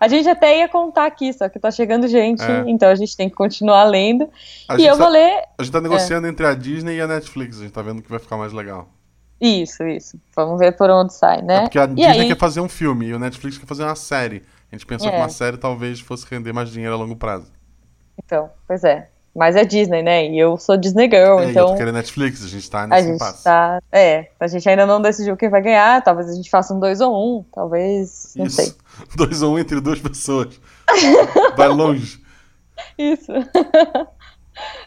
A 0.00 0.06
gente 0.08 0.28
até 0.28 0.58
ia 0.58 0.68
contar 0.68 1.06
aqui, 1.06 1.32
só 1.32 1.48
que 1.48 1.58
tá 1.58 1.70
chegando 1.70 2.06
gente, 2.08 2.42
É. 2.42 2.64
então 2.68 2.88
a 2.88 2.94
gente 2.94 3.16
tem 3.16 3.28
que 3.28 3.34
continuar 3.34 3.84
lendo. 3.84 4.28
A 4.68 4.76
e 4.78 4.86
eu 4.86 4.96
tá, 4.96 5.02
vou 5.04 5.12
ler. 5.12 5.42
a 5.58 5.62
gente 5.62 5.72
tá 5.72 5.80
negociando 5.80 6.26
entre 6.26 6.46
a 6.46 6.54
Disney 6.54 6.96
e 6.96 7.00
a 7.00 7.06
Netflix. 7.06 7.58
A 7.58 7.62
gente 7.62 7.72
tá 7.72 7.82
vendo 7.82 8.00
que 8.02 8.10
vai 8.10 8.18
ficar 8.18 8.36
mais 8.36 8.52
legal. 8.52 8.88
Isso, 9.40 9.84
isso. 9.86 10.18
Vamos 10.34 10.58
ver 10.58 10.76
por 10.76 10.90
onde 10.90 11.14
sai, 11.14 11.38
É 11.38 11.42
né? 11.42 11.60
porque 11.62 11.78
a 11.78 11.84
e 11.84 11.88
Disney 11.94 12.20
aí, 12.22 12.28
quer 12.28 12.38
fazer 12.38 12.60
um 12.60 12.68
filme 12.68 13.06
e 13.06 13.14
o 13.14 13.18
Netflix 13.18 13.56
quer 13.58 13.66
fazer 13.66 13.84
uma 13.84 13.94
série. 13.94 14.42
A 14.70 14.74
gente 14.74 14.84
pensou 14.86 15.08
É. 15.08 15.12
que 15.12 15.16
uma 15.18 15.28
série 15.28 15.56
talvez 15.56 16.00
fosse 16.00 16.26
render 16.30 16.52
mais 16.52 16.70
dinheiro 16.70 16.94
a 16.94 16.98
longo 16.98 17.16
prazo. 17.16 17.50
então, 18.22 18.50
pois 18.66 18.82
é. 18.84 19.08
Mas 19.38 19.54
é 19.56 19.64
Disney, 19.64 20.02
né? 20.02 20.26
E 20.26 20.38
eu 20.38 20.56
sou 20.58 20.76
Disney 20.76 21.04
Girl, 21.08 21.38
É, 21.38 21.44
eu 21.44 21.50
então 21.50 21.76
querendo 21.76 21.94
Netflix, 21.94 22.44
a 22.44 22.48
gente 22.48 22.68
tá 22.68 22.82
a 22.82 22.86
nesse 22.88 23.06
gente 23.06 23.14
impasse. 23.16 23.44
tá. 23.44 23.80
É, 23.92 24.28
a 24.40 24.46
gente 24.48 24.68
ainda 24.68 24.84
não 24.84 25.00
decidiu 25.00 25.36
quem 25.36 25.48
vai 25.48 25.62
ganhar. 25.62 26.02
Talvez 26.02 26.28
a 26.28 26.34
gente 26.34 26.50
faça 26.50 26.74
um 26.74 26.80
dois 26.80 27.00
ou 27.00 27.38
um, 27.38 27.44
talvez. 27.54 28.32
Não 28.36 28.46
Isso. 28.46 28.56
sei. 28.56 28.74
Dois 29.16 29.42
ou 29.42 29.54
um 29.54 29.58
entre 29.60 29.80
duas 29.80 30.00
pessoas. 30.00 30.60
Vai 31.56 31.68
longe. 31.68 32.20
Isso. 32.98 33.30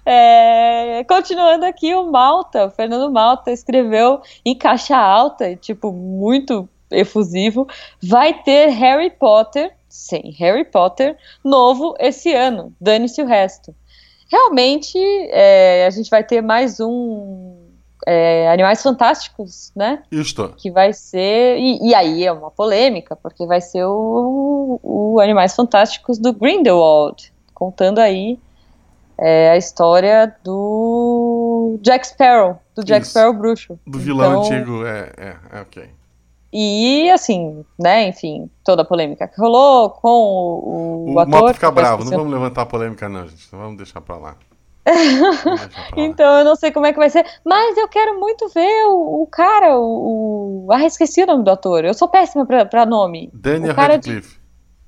É, 0.05 1.03
continuando 1.07 1.63
aqui, 1.65 1.93
o 1.95 2.11
Malta, 2.11 2.65
o 2.65 2.71
Fernando 2.71 3.09
Malta 3.09 3.51
escreveu 3.51 4.19
em 4.45 4.53
caixa 4.53 4.97
alta, 4.97 5.55
tipo, 5.55 5.93
muito 5.93 6.67
efusivo, 6.91 7.65
vai 8.03 8.33
ter 8.43 8.67
Harry 8.67 9.09
Potter, 9.09 9.71
sim, 9.87 10.35
Harry 10.39 10.65
Potter, 10.65 11.15
novo 11.41 11.95
esse 11.99 12.33
ano, 12.33 12.73
dane-se 12.81 13.21
o 13.21 13.25
resto. 13.25 13.73
Realmente, 14.31 14.97
é, 15.29 15.85
a 15.85 15.89
gente 15.89 16.09
vai 16.09 16.23
ter 16.23 16.41
mais 16.41 16.79
um 16.79 17.57
é, 18.07 18.49
Animais 18.49 18.81
Fantásticos, 18.81 19.73
né? 19.75 20.03
Isto. 20.09 20.53
Que 20.57 20.71
vai 20.71 20.93
ser. 20.93 21.57
E, 21.57 21.89
e, 21.89 21.93
aí 21.93 22.25
é 22.25 22.31
uma 22.31 22.49
polêmica, 22.49 23.13
porque 23.13 23.45
vai 23.45 23.59
ser 23.59 23.83
o, 23.83 24.79
o 24.81 25.19
Animais 25.19 25.53
Fantásticos 25.53 26.17
do 26.17 26.31
Grindelwald, 26.31 27.31
contando 27.53 27.99
aí 27.99 28.39
é, 29.17 29.51
a 29.51 29.57
história 29.57 30.33
do 30.43 31.77
Jack 31.81 32.07
Sparrow, 32.07 32.57
do 32.73 32.85
Jack 32.85 33.01
Isso. 33.01 33.11
Sparrow 33.11 33.33
bruxo. 33.33 33.77
Do 33.85 33.99
vilão 33.99 34.43
então, 34.43 34.57
antigo, 34.57 34.85
é, 34.85 35.11
é, 35.17 35.35
é 35.51 35.61
ok. 35.61 35.89
E 36.53 37.09
assim, 37.09 37.65
né, 37.79 38.09
enfim, 38.09 38.49
toda 38.63 38.81
a 38.81 38.85
polêmica 38.85 39.27
que 39.27 39.39
rolou 39.39 39.89
com 39.89 40.09
o, 40.09 41.09
o, 41.09 41.13
o 41.13 41.19
ator. 41.19 41.41
Moto 41.41 41.53
fica 41.53 41.71
bravo, 41.71 42.03
não 42.03 42.11
vamos 42.11 42.33
levantar 42.33 42.63
a 42.63 42.65
polêmica, 42.65 43.07
não, 43.07 43.27
gente. 43.27 43.47
Vamos 43.51 43.77
deixar 43.77 44.01
pra 44.01 44.17
lá. 44.17 44.35
então 45.95 46.39
eu 46.39 46.43
não 46.43 46.55
sei 46.55 46.71
como 46.71 46.87
é 46.87 46.91
que 46.91 46.97
vai 46.97 47.09
ser, 47.09 47.23
mas 47.45 47.77
eu 47.77 47.87
quero 47.87 48.19
muito 48.19 48.49
ver 48.49 48.85
o, 48.87 49.21
o 49.21 49.27
cara, 49.27 49.77
o. 49.77 50.67
Ah, 50.71 50.83
esqueci 50.85 51.21
o 51.21 51.27
nome 51.27 51.43
do 51.43 51.51
ator. 51.51 51.85
Eu 51.85 51.93
sou 51.93 52.07
péssima 52.07 52.45
pra, 52.45 52.65
pra 52.65 52.85
nome. 52.85 53.29
Daniel 53.31 53.75
Radcliffe. 53.75 54.35
De... 54.35 54.41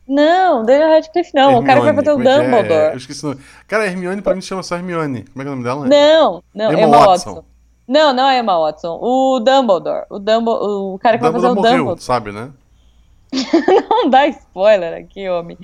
Não, 0.07 0.63
Daniel 0.63 0.89
Radcliffe 0.89 1.31
não. 1.33 1.43
Hermione, 1.43 1.63
o 1.63 1.67
cara 1.67 1.79
que 1.79 1.85
vai 1.85 1.95
fazer 1.95 2.09
o 2.09 2.21
é 2.21 2.23
Dumbledore. 2.23 2.73
É? 2.73 2.93
Eu 2.93 2.97
esqueci 2.97 3.23
o 3.23 3.29
nome. 3.29 3.41
Cara, 3.67 3.85
Hermione 3.85 4.21
pra 4.21 4.35
mim 4.35 4.41
chama 4.41 4.63
só 4.63 4.75
Hermione. 4.75 5.25
Como 5.25 5.41
é 5.41 5.45
que 5.45 5.49
é 5.49 5.51
o 5.51 5.55
nome 5.55 5.63
dela? 5.63 5.87
Não, 5.87 6.43
não, 6.53 6.73
Emma, 6.73 6.81
Emma 6.81 6.97
Watson. 6.97 7.35
Watson. 7.35 7.52
Não, 7.87 8.13
não 8.13 8.29
é 8.29 8.39
Emma 8.39 8.57
Watson. 8.57 8.97
O 9.01 9.39
Dumbledore. 9.39 10.05
O, 10.09 10.19
Dumbledore, 10.19 10.93
o 10.93 10.99
cara 10.99 11.17
que 11.17 11.23
vai 11.23 11.31
fazer 11.31 11.47
o 11.47 11.55
morreu, 11.55 11.71
Dumbledore. 11.71 12.01
sabe, 12.01 12.31
né? 12.31 12.51
não 13.89 14.09
dá 14.09 14.27
spoiler 14.27 14.93
aqui, 14.93 15.27
homem. 15.27 15.57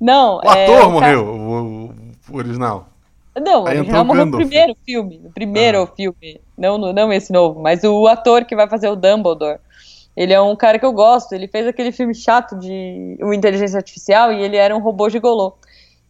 Não, 0.00 0.38
o 0.38 0.42
é, 0.44 0.64
ator 0.64 0.92
morreu, 0.92 1.24
cara... 1.24 1.32
o, 1.32 1.86
o, 2.30 2.36
original. 2.36 2.88
Não, 3.40 3.62
o 3.62 3.66
original 3.66 4.04
morreu 4.04 4.26
no 4.26 4.36
primeiro 4.36 4.76
filme. 4.84 5.18
No 5.18 5.30
primeiro 5.30 5.82
ah. 5.82 5.86
filme. 5.86 6.40
Não, 6.56 6.78
não 6.78 7.12
esse 7.12 7.32
novo, 7.32 7.60
mas 7.60 7.82
o 7.82 8.06
ator 8.06 8.44
que 8.44 8.54
vai 8.54 8.68
fazer 8.68 8.88
o 8.88 8.96
Dumbledore. 8.96 9.58
Ele 10.16 10.32
é 10.32 10.40
um 10.40 10.56
cara 10.56 10.78
que 10.78 10.84
eu 10.84 10.92
gosto. 10.92 11.32
Ele 11.32 11.46
fez 11.46 11.66
aquele 11.66 11.92
filme 11.92 12.14
chato 12.14 12.58
de 12.58 13.16
uma 13.20 13.34
inteligência 13.34 13.76
artificial 13.76 14.32
e 14.32 14.42
ele 14.42 14.56
era 14.56 14.76
um 14.76 14.80
robô 14.80 15.08
gigolô. 15.08 15.54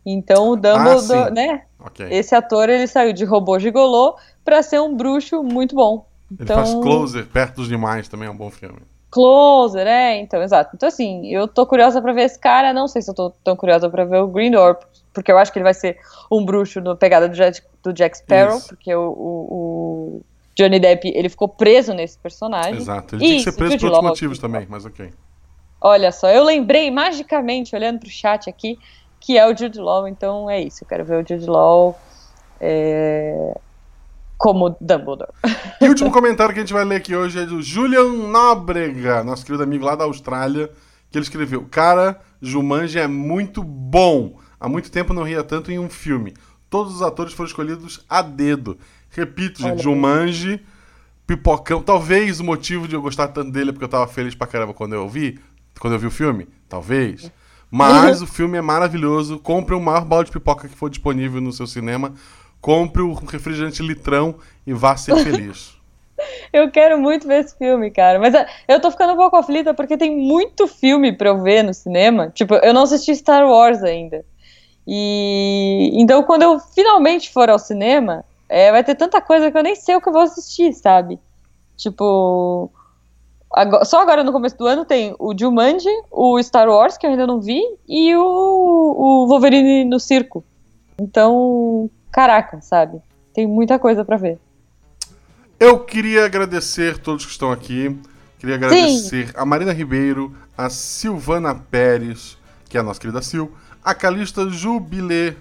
Então 0.04 0.50
o 0.50 0.56
Dumbledore, 0.56 1.28
ah, 1.28 1.30
né? 1.30 1.62
Okay. 1.78 2.08
Esse 2.10 2.34
ator 2.34 2.68
ele 2.68 2.86
saiu 2.86 3.12
de 3.12 3.24
robô 3.24 3.58
gigolô 3.58 4.16
para 4.48 4.62
ser 4.62 4.80
um 4.80 4.96
bruxo 4.96 5.42
muito 5.42 5.74
bom. 5.74 6.06
Então, 6.32 6.56
ele 6.56 6.66
faz 6.66 6.74
Closer, 6.82 7.26
Perto 7.26 7.56
dos 7.56 7.68
Demais 7.68 8.08
também 8.08 8.28
é 8.28 8.30
um 8.30 8.36
bom 8.36 8.50
filme. 8.50 8.78
Closer, 9.10 9.86
é, 9.86 10.18
então, 10.18 10.42
exato. 10.42 10.70
Então, 10.74 10.88
assim, 10.88 11.26
eu 11.26 11.46
tô 11.46 11.66
curiosa 11.66 12.00
pra 12.00 12.14
ver 12.14 12.22
esse 12.22 12.38
cara, 12.38 12.72
não 12.72 12.88
sei 12.88 13.02
se 13.02 13.10
eu 13.10 13.14
tô 13.14 13.30
tão 13.44 13.54
curiosa 13.54 13.90
pra 13.90 14.06
ver 14.06 14.22
o 14.22 14.26
Gryffindor, 14.26 14.78
porque 15.12 15.30
eu 15.30 15.36
acho 15.36 15.52
que 15.52 15.58
ele 15.58 15.64
vai 15.64 15.74
ser 15.74 15.98
um 16.32 16.42
bruxo 16.46 16.80
no 16.80 16.96
pegada 16.96 17.28
do 17.28 17.34
Jack, 17.34 17.60
do 17.82 17.92
Jack 17.92 18.16
Sparrow, 18.16 18.56
Isso. 18.56 18.68
porque 18.68 18.94
o, 18.94 19.10
o, 19.10 19.48
o, 19.50 20.22
Johnny 20.56 20.80
Depp, 20.80 21.12
ele 21.14 21.28
ficou 21.28 21.48
preso 21.48 21.92
nesse 21.92 22.18
personagem. 22.18 22.76
Exato, 22.76 23.16
ele 23.16 23.24
tinha 23.24 23.36
que 23.36 23.42
ser 23.44 23.52
preso 23.52 23.78
por 23.78 23.86
outros 23.86 24.04
motivos 24.04 24.38
também, 24.38 24.66
mas 24.68 24.86
ok. 24.86 25.12
Olha 25.78 26.10
só, 26.10 26.30
eu 26.30 26.42
lembrei 26.42 26.90
magicamente, 26.90 27.76
olhando 27.76 28.00
pro 28.00 28.08
chat 28.08 28.48
aqui, 28.48 28.78
que 29.20 29.36
é 29.36 29.46
o 29.46 29.54
Jude 29.54 29.78
Law, 29.78 30.08
então 30.08 30.48
é 30.48 30.58
isso, 30.58 30.84
eu 30.84 30.88
quero 30.88 31.04
ver 31.04 31.22
o 31.22 31.28
Jude 31.28 31.46
Law 31.46 31.98
é, 32.60 33.54
como 34.38 34.76
Dumbledore. 34.80 35.33
E 35.80 35.87
o 35.87 35.88
último 35.88 36.12
comentário 36.12 36.54
que 36.54 36.61
a 36.61 36.62
gente 36.62 36.73
vai 36.73 36.85
ler 36.85 36.97
aqui 36.97 37.14
hoje 37.14 37.40
é 37.40 37.45
do 37.45 37.61
Julian 37.61 38.09
Nóbrega, 38.12 39.25
nosso 39.25 39.45
querido 39.45 39.64
amigo 39.64 39.85
lá 39.85 39.96
da 39.96 40.05
Austrália, 40.05 40.70
que 41.11 41.18
ele 41.18 41.24
escreveu: 41.24 41.66
Cara, 41.68 42.20
Jumanji 42.40 42.98
é 42.98 43.09
muito 43.09 43.62
bom. 43.62 44.38
Há 44.61 44.68
muito 44.68 44.90
tempo 44.90 45.12
não 45.12 45.24
ria 45.24 45.42
tanto 45.42 45.70
em 45.70 45.79
um 45.79 45.90
filme. 45.90 46.35
Todos 46.70 46.94
os 46.94 47.03
atores 47.03 47.33
foram 47.33 47.48
escolhidos 47.48 48.05
a 48.09 48.22
dedo. 48.22 48.79
Repito, 49.11 49.62
gente, 49.62 49.83
Jumanji, 49.83 50.61
Pipocão. 51.27 51.83
Talvez 51.83 52.40
o 52.40 52.44
motivo 52.44 52.87
de 52.87 52.94
eu 52.94 53.03
gostar 53.03 53.29
tanto 53.29 53.51
dele 53.51 53.70
é 53.70 53.72
porque 53.72 53.85
eu 53.85 53.88
tava 53.88 54.07
feliz 54.07 54.35
pra 54.35 54.46
caramba 54.46 54.74
quando 54.74 54.94
eu 54.94 55.09
vi, 55.09 55.38
quando 55.81 55.94
eu 55.94 55.98
vi 55.98 56.07
o 56.07 56.11
filme. 56.11 56.48
Talvez. 56.68 57.31
Mas 57.70 58.22
o 58.22 58.27
filme 58.27 58.57
é 58.57 58.62
maravilhoso. 58.62 59.38
Compre 59.38 59.74
o 59.74 59.81
maior 59.81 60.05
balde 60.05 60.31
de 60.31 60.33
pipoca 60.33 60.68
que 60.68 60.74
for 60.74 60.88
disponível 60.88 61.40
no 61.40 61.53
seu 61.53 61.66
cinema. 61.66 62.14
Compre 62.61 63.03
o 63.03 63.14
refrigerante 63.14 63.83
litrão 63.83 64.37
e 64.66 64.73
vá 64.73 64.97
ser 64.97 65.16
feliz. 65.23 65.77
Eu 66.53 66.71
quero 66.71 66.99
muito 66.99 67.29
ver 67.29 67.44
esse 67.44 67.57
filme, 67.57 67.90
cara. 67.90 68.18
Mas 68.18 68.35
é, 68.35 68.47
eu 68.66 68.81
tô 68.81 68.90
ficando 68.90 69.12
um 69.12 69.16
pouco 69.16 69.37
aflita 69.37 69.73
porque 69.73 69.97
tem 69.97 70.16
muito 70.16 70.66
filme 70.66 71.12
pra 71.12 71.29
eu 71.29 71.42
ver 71.42 71.62
no 71.62 71.73
cinema. 71.73 72.31
Tipo, 72.31 72.55
eu 72.55 72.75
não 72.75 72.83
assisti 72.83 73.14
Star 73.14 73.47
Wars 73.47 73.83
ainda. 73.83 74.25
E 74.87 75.90
então, 75.94 76.23
quando 76.23 76.42
eu 76.42 76.59
finalmente 76.59 77.31
for 77.31 77.49
ao 77.49 77.59
cinema, 77.59 78.25
é, 78.49 78.73
vai 78.73 78.83
ter 78.83 78.94
tanta 78.94 79.21
coisa 79.21 79.51
que 79.51 79.59
eu 79.59 79.62
nem 79.62 79.77
sei 79.77 79.94
o 79.94 80.01
que 80.01 80.09
eu 80.09 80.12
vou 80.12 80.23
assistir, 80.23 80.73
sabe? 80.73 81.21
Tipo, 81.77 82.73
Agora, 83.51 83.85
só 83.85 84.01
agora 84.03 84.23
no 84.23 84.33
começo 84.33 84.57
do 84.59 84.66
ano 84.66 84.85
tem 84.85 85.14
o 85.18 85.37
Jumanji, 85.37 85.88
o 86.11 86.40
Star 86.42 86.68
Wars, 86.68 86.99
que 86.99 87.07
eu 87.07 87.11
ainda 87.11 87.27
não 87.27 87.40
vi, 87.40 87.62
e 87.88 88.14
o, 88.14 88.23
o 88.23 89.27
Wolverine 89.27 89.85
no 89.85 89.99
circo. 89.99 90.44
Então, 91.01 91.90
caraca, 92.18 92.61
sabe? 92.61 93.00
Tem 93.33 93.46
muita 93.46 93.78
coisa 93.78 94.04
para 94.04 94.16
ver. 94.16 94.40
Eu 95.61 95.78
queria 95.85 96.24
agradecer 96.24 96.98
todos 96.98 97.24
que 97.24 97.31
estão 97.31 97.52
aqui. 97.52 97.96
Queria 98.40 98.57
agradecer 98.57 99.28
Sim. 99.28 99.33
a 99.37 99.44
Marina 99.44 99.72
Ribeiro, 99.72 100.35
a 100.57 100.68
Silvana 100.68 101.54
Pérez, 101.54 102.37
que 102.68 102.76
é 102.76 102.81
a 102.81 102.83
nossa 102.83 102.98
querida 102.98 103.22
Sil, 103.22 103.46
a 103.85 103.94
Calista 103.94 104.50
Jubilê, 104.50 105.35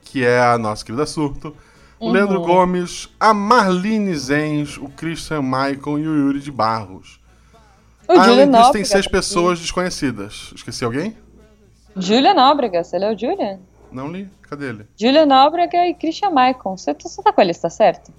que 0.00 0.24
é 0.24 0.40
a 0.40 0.56
nossa 0.56 0.82
querida 0.82 1.04
Surto, 1.04 1.54
o 2.00 2.06
uhum. 2.06 2.12
Leandro 2.12 2.40
Gomes, 2.40 3.10
a 3.20 3.34
Marlene 3.34 4.14
Zenz, 4.14 4.78
o 4.78 4.88
Christian 4.88 5.42
Michael 5.42 5.98
e 5.98 6.08
o 6.08 6.16
Yuri 6.16 6.40
de 6.40 6.50
Barros. 6.50 7.20
O 8.08 8.12
ah, 8.12 8.24
Júlio 8.24 8.46
Nóbrega. 8.46 8.72
tem 8.72 8.84
seis 8.86 9.06
pessoas 9.06 9.60
desconhecidas. 9.60 10.50
Esqueci 10.54 10.82
alguém? 10.82 11.14
Júlia 11.94 12.32
Nóbrega. 12.32 12.82
Você 12.82 12.98
leu 12.98 13.18
Júlia? 13.18 13.60
Não 13.96 14.12
li. 14.12 14.28
Cadê 14.42 14.68
ele? 14.68 14.86
Júlia 14.94 15.24
Nóbrega 15.24 15.88
e 15.88 15.94
Christian 15.94 16.28
Maicon. 16.28 16.76
Você, 16.76 16.92
você 16.92 17.22
tá 17.22 17.32
com 17.32 17.40
a 17.40 17.44
lista 17.44 17.70
certa? 17.70 18.12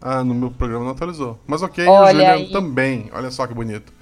Ah, 0.00 0.22
no 0.22 0.32
meu 0.32 0.52
programa 0.52 0.84
não 0.84 0.92
atualizou. 0.92 1.40
Mas 1.44 1.60
ok, 1.60 1.84
Olha 1.88 2.06
o 2.06 2.36
Julian 2.36 2.52
também. 2.52 3.10
Olha 3.12 3.32
só 3.32 3.44
que 3.44 3.52
bonito. 3.52 3.92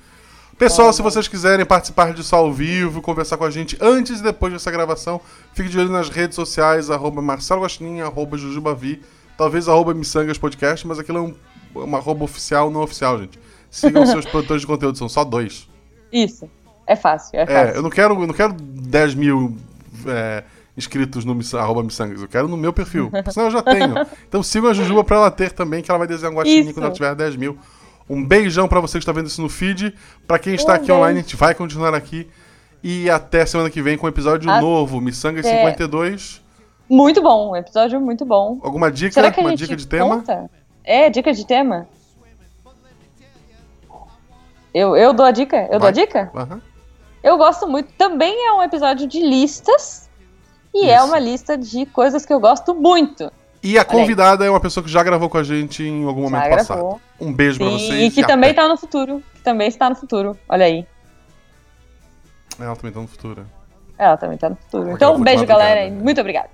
Pessoal, 0.58 0.88
Olha. 0.88 0.92
se 0.92 1.00
vocês 1.00 1.26
quiserem 1.26 1.64
participar 1.64 2.12
disso 2.12 2.36
ao 2.36 2.52
vivo, 2.52 3.00
conversar 3.00 3.38
com 3.38 3.44
a 3.44 3.50
gente 3.50 3.78
antes 3.80 4.20
e 4.20 4.22
depois 4.22 4.52
dessa 4.52 4.70
gravação, 4.70 5.22
fique 5.54 5.70
de 5.70 5.78
olho 5.78 5.88
nas 5.88 6.10
redes 6.10 6.36
sociais, 6.36 6.90
arroba 6.90 7.22
Marcelo 7.22 7.62
Guaxinim, 7.62 8.02
arroba 8.02 8.36
Jujubavi, 8.36 9.00
talvez 9.38 9.70
arroba 9.70 9.94
Missangas 9.94 10.36
Podcast, 10.36 10.86
mas 10.86 10.98
aquilo 10.98 11.16
é 11.16 11.20
um, 11.22 11.34
uma 11.82 11.96
arroba 11.96 12.24
oficial, 12.24 12.70
não 12.70 12.82
oficial, 12.82 13.18
gente. 13.18 13.40
Sigam 13.70 14.04
seus 14.04 14.26
produtores 14.30 14.60
de 14.60 14.66
conteúdo, 14.66 14.98
são 14.98 15.08
só 15.08 15.24
dois. 15.24 15.66
Isso. 16.12 16.46
É 16.86 16.94
fácil, 16.94 17.38
é, 17.38 17.42
é 17.42 17.46
fácil. 17.46 17.74
É, 17.74 17.76
eu 17.78 17.82
não 17.82 17.90
quero, 17.90 18.20
eu 18.20 18.26
não 18.26 18.34
quero 18.34 18.52
10 18.52 19.14
mil 19.14 19.56
é, 20.06 20.44
inscritos 20.76 21.24
no 21.24 21.38
arroba 21.58 21.82
Missangas, 21.82 22.22
eu 22.22 22.28
quero 22.28 22.48
no 22.48 22.56
meu 22.56 22.72
perfil. 22.72 23.10
Senão 23.30 23.46
eu 23.46 23.52
já 23.52 23.62
tenho. 23.62 23.94
Então 24.28 24.42
sigam 24.42 24.70
a 24.70 24.74
Jujuba 24.74 25.04
pra 25.04 25.16
ela 25.16 25.30
ter 25.30 25.52
também, 25.52 25.82
que 25.82 25.90
ela 25.90 25.98
vai 25.98 26.08
desenhar 26.08 26.32
um 26.32 26.36
guaxinim 26.36 26.72
quando 26.72 26.86
ela 26.86 26.94
tiver 26.94 27.14
10 27.14 27.36
mil. 27.36 27.58
Um 28.08 28.24
beijão 28.24 28.66
para 28.66 28.80
você 28.80 28.98
que 28.98 29.02
está 29.02 29.12
vendo 29.12 29.26
isso 29.26 29.40
no 29.40 29.48
feed. 29.48 29.94
Para 30.26 30.38
quem 30.38 30.54
está 30.54 30.72
um 30.72 30.74
aqui 30.74 30.86
beijo. 30.86 30.98
online, 30.98 31.18
a 31.18 31.22
gente 31.22 31.36
vai 31.36 31.54
continuar 31.54 31.94
aqui. 31.94 32.28
E 32.82 33.08
até 33.08 33.46
semana 33.46 33.70
que 33.70 33.80
vem 33.80 33.96
com 33.96 34.06
um 34.06 34.08
episódio 34.08 34.50
a... 34.50 34.60
novo, 34.60 35.00
Missangas 35.00 35.46
é... 35.46 35.58
52. 35.58 36.42
Muito 36.88 37.22
bom, 37.22 37.52
um 37.52 37.56
episódio 37.56 38.00
muito 38.00 38.24
bom. 38.24 38.58
Alguma 38.62 38.90
dica? 38.90 39.12
Será 39.12 39.30
que 39.30 39.40
Uma 39.40 39.54
dica 39.54 39.76
de 39.76 39.86
tema? 39.86 40.16
Conta? 40.16 40.50
É, 40.84 41.08
dica 41.08 41.32
de 41.32 41.46
tema? 41.46 41.88
Eu, 44.74 44.96
eu 44.96 45.12
dou 45.12 45.24
a 45.24 45.30
dica? 45.30 45.68
Eu 45.70 45.78
Vai. 45.78 45.80
dou 45.80 45.88
a 45.88 45.90
dica? 45.90 46.30
Uhum. 46.34 46.60
Eu 47.22 47.38
gosto 47.38 47.68
muito. 47.68 47.92
Também 47.92 48.46
é 48.46 48.52
um 48.52 48.62
episódio 48.62 49.06
de 49.06 49.20
listas. 49.20 50.10
E 50.74 50.88
é 50.88 50.94
Isso. 50.94 50.94
é 50.94 51.02
uma 51.02 51.18
lista 51.18 51.56
de 51.56 51.86
coisas 51.86 52.24
que 52.24 52.32
eu 52.32 52.40
gosto 52.40 52.74
muito. 52.74 53.30
E 53.62 53.78
a 53.78 53.84
convidada 53.84 54.44
é 54.44 54.50
uma 54.50 54.58
pessoa 54.58 54.82
que 54.82 54.90
já 54.90 55.02
gravou 55.02 55.28
com 55.28 55.38
a 55.38 55.42
gente 55.42 55.84
em 55.84 56.04
algum 56.04 56.22
momento 56.22 56.44
já 56.44 56.50
passado. 56.50 56.78
Gravou. 56.78 57.00
Um 57.20 57.32
beijo 57.32 57.58
Sim, 57.58 57.58
pra 57.60 57.70
vocês. 57.70 58.02
E 58.02 58.10
que 58.10 58.26
também 58.26 58.50
até. 58.50 58.60
tá 58.60 58.68
no 58.68 58.76
futuro. 58.76 59.22
Que 59.34 59.40
também 59.40 59.68
está 59.68 59.88
no 59.88 59.94
futuro. 59.94 60.36
Olha 60.48 60.66
aí. 60.66 60.86
Ela 62.58 62.74
também 62.74 62.92
tá 62.92 63.00
no 63.00 63.06
futuro. 63.06 63.46
Ela 63.96 64.16
também 64.16 64.38
tá 64.38 64.50
no 64.50 64.56
futuro. 64.56 64.90
então, 64.90 65.14
um 65.14 65.22
beijo, 65.22 65.46
galera. 65.46 65.88
Muito 65.90 66.20
obrigada. 66.20 66.48